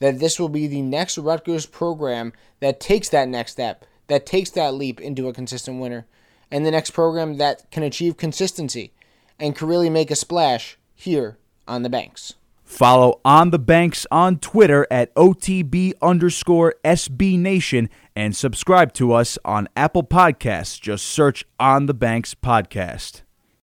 that 0.00 0.18
this 0.18 0.40
will 0.40 0.48
be 0.48 0.66
the 0.66 0.82
next 0.82 1.16
Rutgers 1.16 1.66
program 1.66 2.32
that 2.58 2.80
takes 2.80 3.08
that 3.10 3.28
next 3.28 3.52
step, 3.52 3.84
that 4.08 4.26
takes 4.26 4.50
that 4.50 4.74
leap 4.74 5.00
into 5.00 5.28
a 5.28 5.32
consistent 5.32 5.80
winner, 5.80 6.06
and 6.50 6.66
the 6.66 6.70
next 6.70 6.90
program 6.90 7.36
that 7.36 7.70
can 7.70 7.82
achieve 7.82 8.16
consistency 8.16 8.92
and 9.38 9.54
can 9.54 9.68
really 9.68 9.90
make 9.90 10.10
a 10.10 10.16
splash 10.16 10.76
here 10.94 11.38
on 11.68 11.82
the 11.82 11.88
banks. 11.88 12.34
Follow 12.64 13.20
On 13.24 13.50
the 13.50 13.58
Banks 13.58 14.06
on 14.12 14.38
Twitter 14.38 14.86
at 14.92 15.12
OTB 15.16 15.92
underscore 16.00 16.74
SB 16.84 17.36
Nation 17.36 17.90
and 18.14 18.36
subscribe 18.36 18.92
to 18.92 19.12
us 19.12 19.36
on 19.44 19.68
Apple 19.74 20.04
Podcasts. 20.04 20.80
Just 20.80 21.04
search 21.06 21.44
On 21.58 21.86
the 21.86 21.94
Banks 21.94 22.34
Podcast. 22.34 23.22